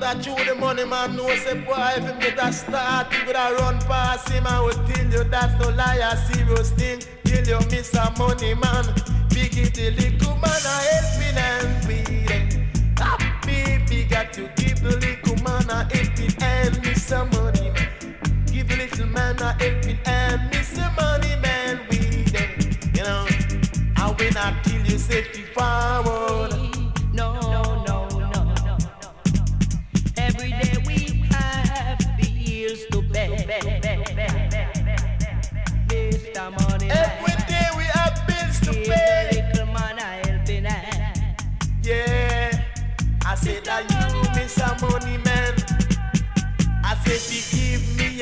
[0.00, 0.16] top.
[0.24, 3.78] But the money, man, know say, boy, if him get a start, would have run
[3.80, 4.46] past him.
[4.46, 7.00] I will tell you that's no lie, a serious thing.
[7.24, 8.84] Till you miss a money, man.
[9.30, 12.68] Big it, the little man, a helping and bleeding.
[13.00, 18.44] Ah, baby, got to give the little man a helping and miss some money, man.
[18.46, 21.80] Give the little man a helping and miss some money, man.
[21.90, 22.24] We
[22.94, 23.26] you know.
[23.96, 26.27] I will not till you safety forward.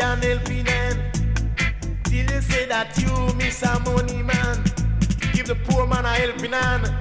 [0.00, 0.64] An helping.
[2.04, 4.62] Till you say that you miss some money, man.
[5.32, 6.92] Give the poor man a helping hand.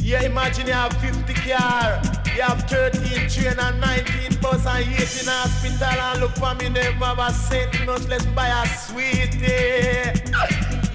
[0.00, 2.00] Yeah, imagine you have 50 car,
[2.34, 7.04] you have 13 train and 19 bus and 18 hospital and look for me never
[7.04, 10.18] have a cent, much less buy a sweetie.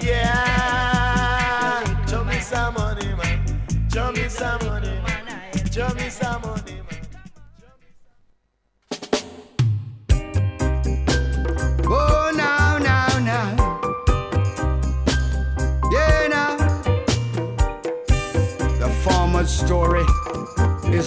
[0.04, 3.40] Yeah, show me some money, man.
[3.92, 4.90] Show me some money.
[5.70, 6.73] Show me some money,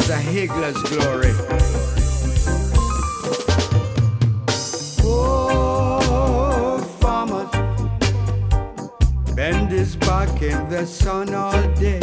[0.08, 1.34] the Higgler's glory.
[5.04, 7.52] Oh, farmers,
[9.36, 12.00] bend his back in the sun all day.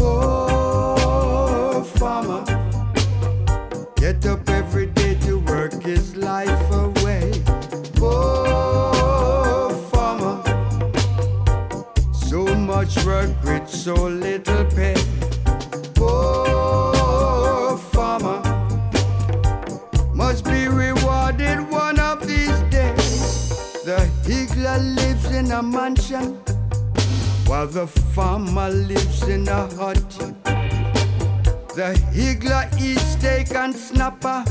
[0.00, 2.44] Oh, farmer,
[3.96, 7.32] get up every day to work his life away.
[8.00, 10.40] Oh, farmer,
[12.12, 14.94] so much work with so little pay.
[27.70, 29.96] The farmer lives in a hut.
[31.74, 34.44] The higgler eats steak and snapper.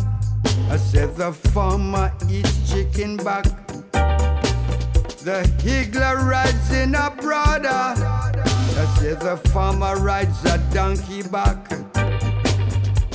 [0.69, 3.43] I said the farmer eats chicken back.
[3.91, 7.69] The higgler rides in a Prado.
[7.69, 11.67] I said the farmer rides a donkey back.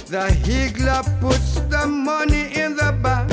[0.06, 3.32] The higgler puts the money in the bank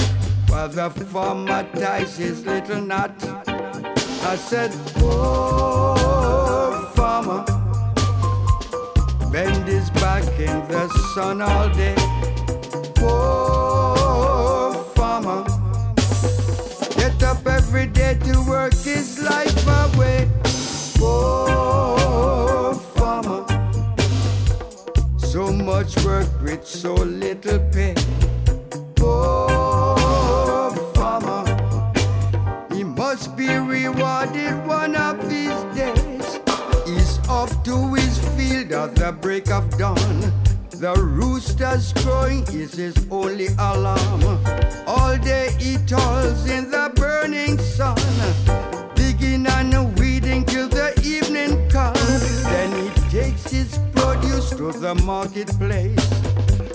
[0.50, 3.12] while the farmer ties his little knot.
[4.26, 6.03] I said, Oh,
[7.24, 7.46] farmer,
[9.32, 11.96] bend his back in the sun all day.
[13.00, 15.44] Oh, farmer,
[16.96, 20.30] get up every day to work his life away.
[21.00, 23.46] Oh, farmer,
[25.18, 27.96] so much work with so little pay.
[29.00, 31.46] Oh, farmer,
[32.74, 35.30] he must be rewarded one of
[38.74, 39.98] at the break of dawn.
[40.72, 44.24] The rooster's crowing is his only alarm.
[44.88, 47.98] All day he toils in the burning sun,
[48.96, 52.44] digging and weeding till the evening comes.
[52.44, 56.10] Then he takes his produce to the marketplace.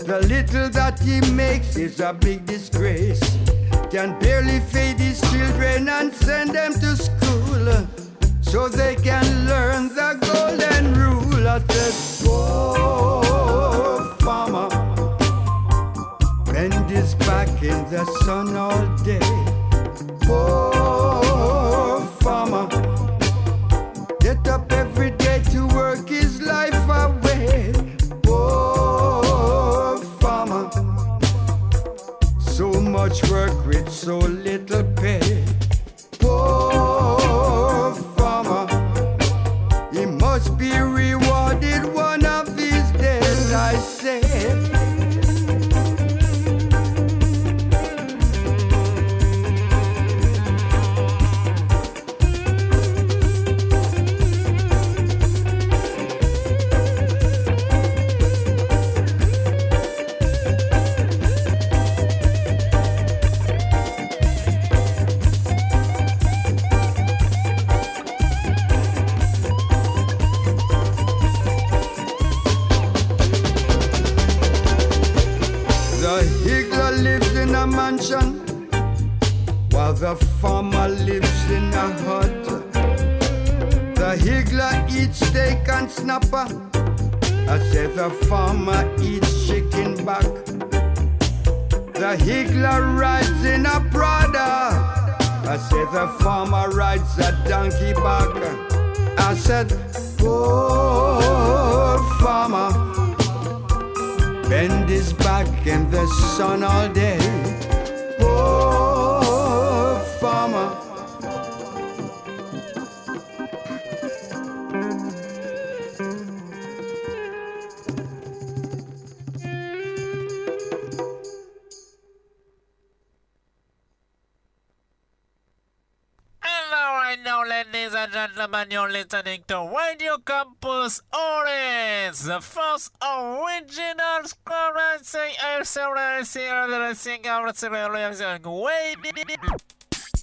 [0.04, 3.20] The little that he makes is a big disgrace.
[3.90, 8.07] Can barely feed his children and send them to school
[8.48, 11.46] so they can learn the golden rule.
[11.46, 11.94] I said,
[12.26, 14.68] Whoa, farmer,
[16.46, 19.27] bend his back in the sun all day.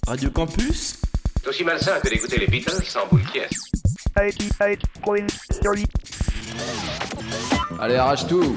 [0.06, 1.00] Radio Campus.
[1.40, 3.70] C'est aussi malsain que d'écouter les Beatles sans boule pièce.
[7.80, 8.56] Allez, arrache tout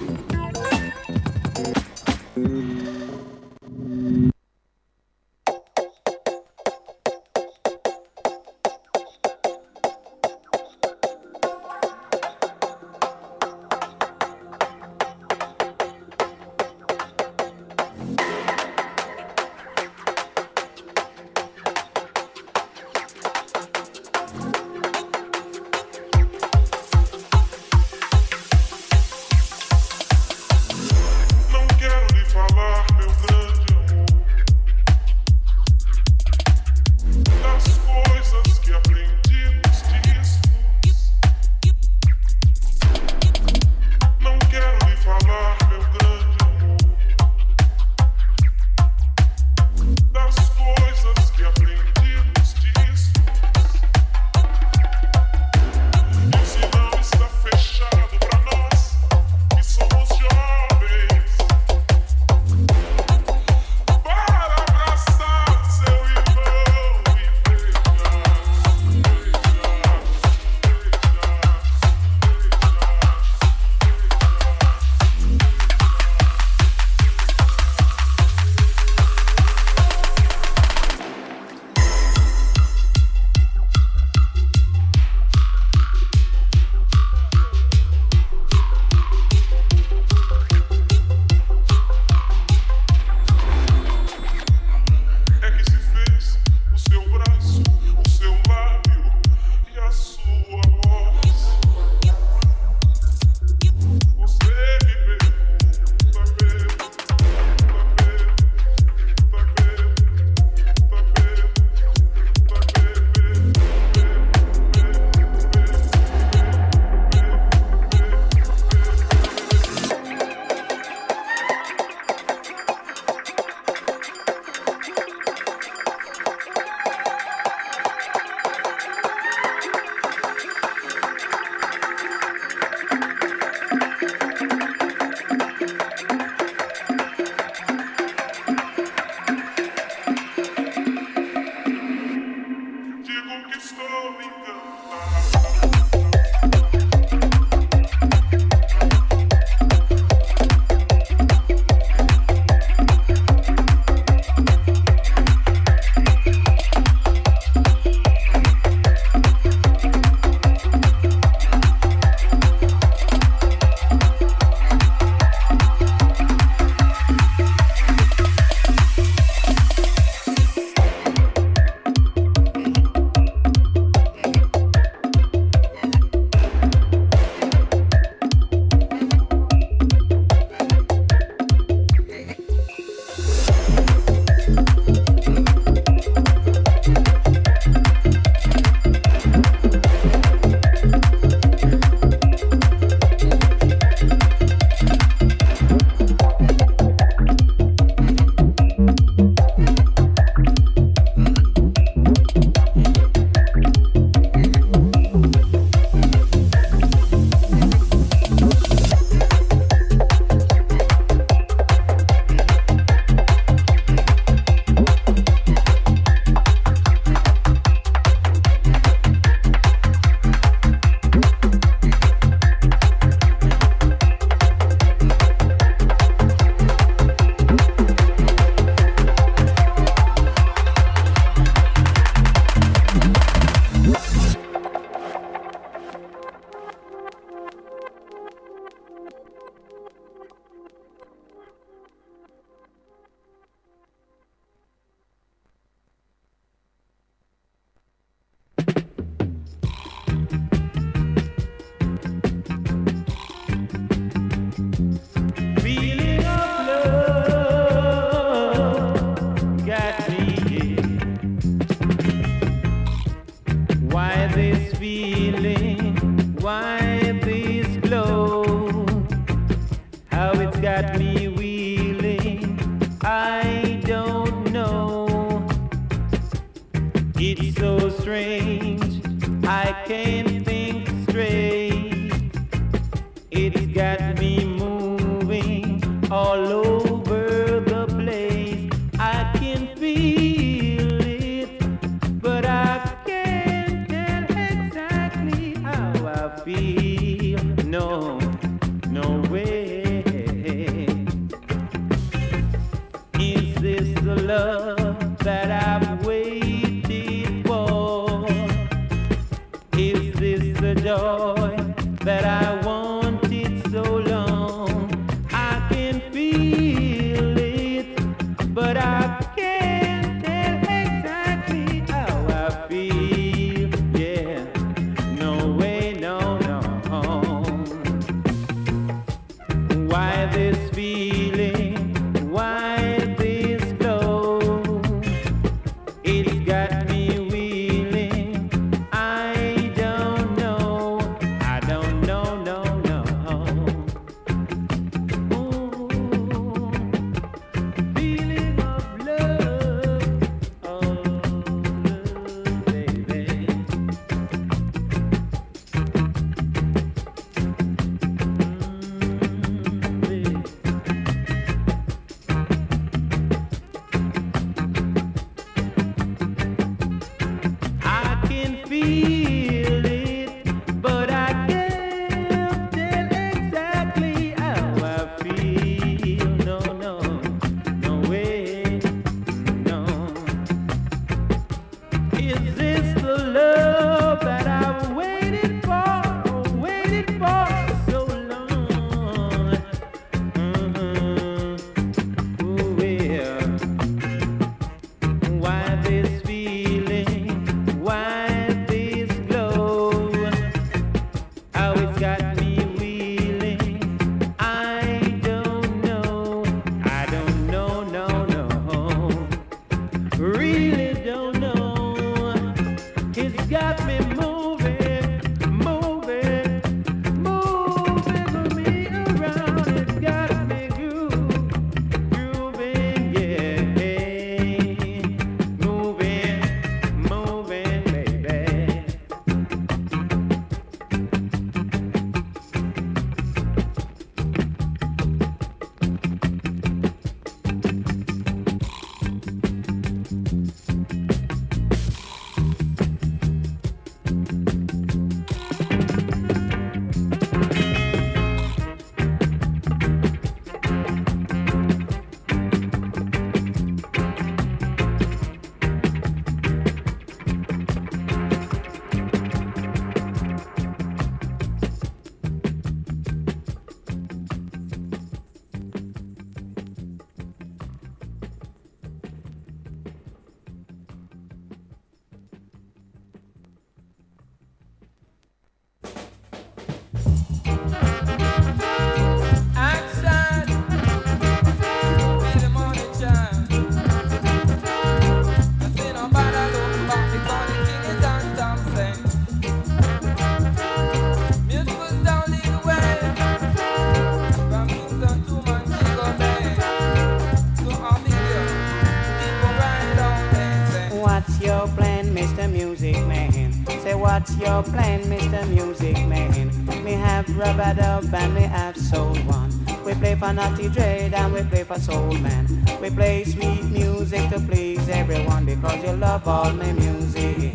[504.59, 505.47] your plan, Mr.
[505.47, 506.51] Music Man?
[506.83, 509.51] Me have rub-a-dub and we have soul one.
[509.85, 512.45] We play for Natty Dread and we play for Soul Man.
[512.81, 517.53] We play sweet music to please everyone because you love all my music.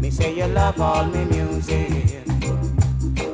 [0.00, 2.26] Me say you love all my music.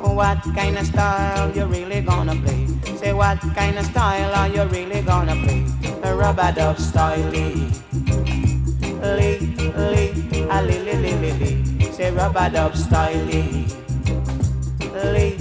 [0.01, 2.67] What kind of style you really gonna play?
[2.95, 5.65] Say what kind of style are you really gonna play?
[6.03, 7.29] A rub-a-dub style.
[7.29, 7.71] Lee,
[9.17, 9.37] lee,
[9.75, 10.13] a lee,
[10.61, 11.08] lee, lee, lee.
[11.99, 13.25] Say rub-a-dub style.
[13.25, 13.67] Lee,
[15.03, 15.35] lee,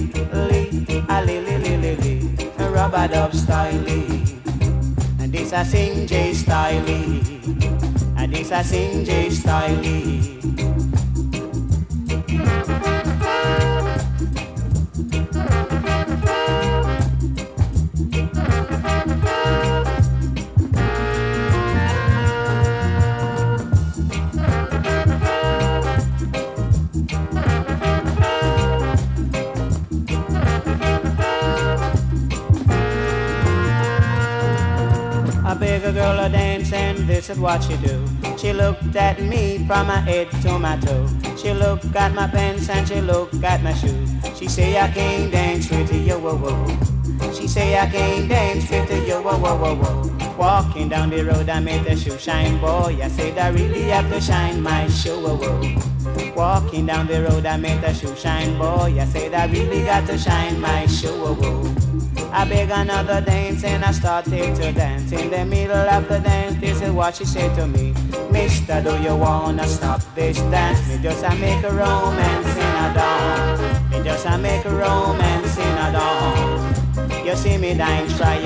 [1.09, 2.51] a lee, lee, lee, lee, lee.
[2.59, 3.89] Rub-a-dub style.
[5.21, 6.83] And this a singjay style.
[8.17, 10.78] And this a singjay style.
[37.19, 38.07] This is what she do.
[38.39, 41.05] She looked at me from my head to my toe.
[41.37, 44.09] She looked at my pants and she looked at my shoes.
[44.39, 47.33] She say I can't dance with you, whoa, whoa.
[47.33, 50.37] She say I can't dance with you, whoa, whoa, whoa, whoa.
[50.39, 52.97] Walking down the road, I made the shoe shine, boy.
[53.03, 56.35] I said I really have to shine my shoe, whoa, whoa.
[56.37, 58.95] Walking down the road, I made the shoe shine, boy.
[58.97, 61.78] I said I really got to shine my shoe, whoa, whoa.
[62.31, 65.13] I beg another dance and I started to dance.
[65.13, 67.95] In the middle of the dance, this is what she said to me.
[68.31, 70.87] Mister, do you wanna stop this dance?
[70.89, 73.91] Me just I make a romance in a dawn.
[73.91, 77.27] Me just I make a romance in a dawn.
[77.27, 78.39] You see me dying try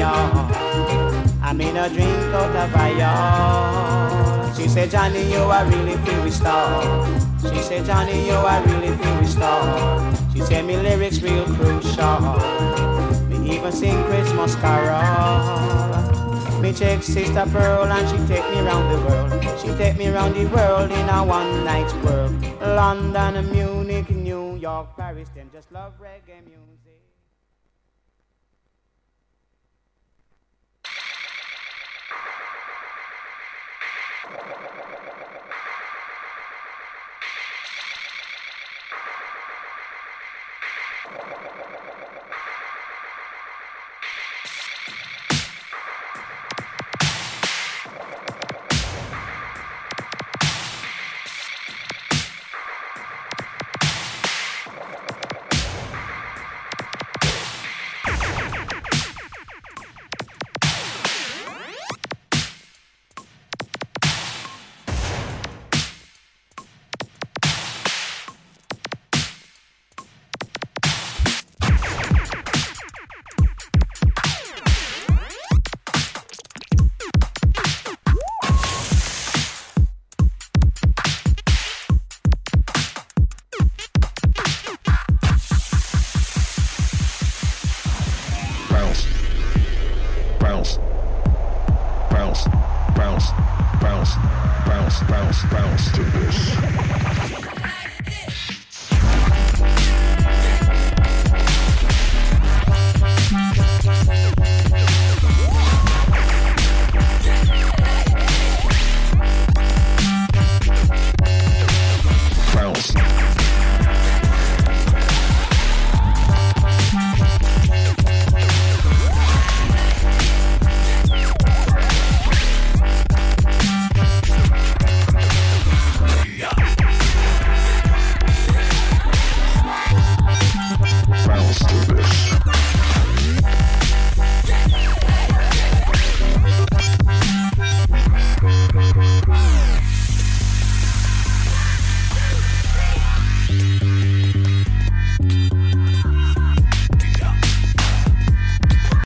[1.43, 4.55] I mean a drink out of fire.
[4.57, 7.21] She said, Johnny, you are really feel restored.
[7.43, 10.17] She said, Johnny, you are really feel restored.
[10.33, 13.12] She said, me lyrics real crucial.
[13.63, 15.39] Even sing Christmas carol.
[16.61, 19.61] Me take Sister Pearl and she take me round the world.
[19.61, 22.35] She take me round the world in a one night world.
[22.61, 26.73] London, Munich, New York, Paris, them just love reggae music.
[41.23, 41.62] bounce,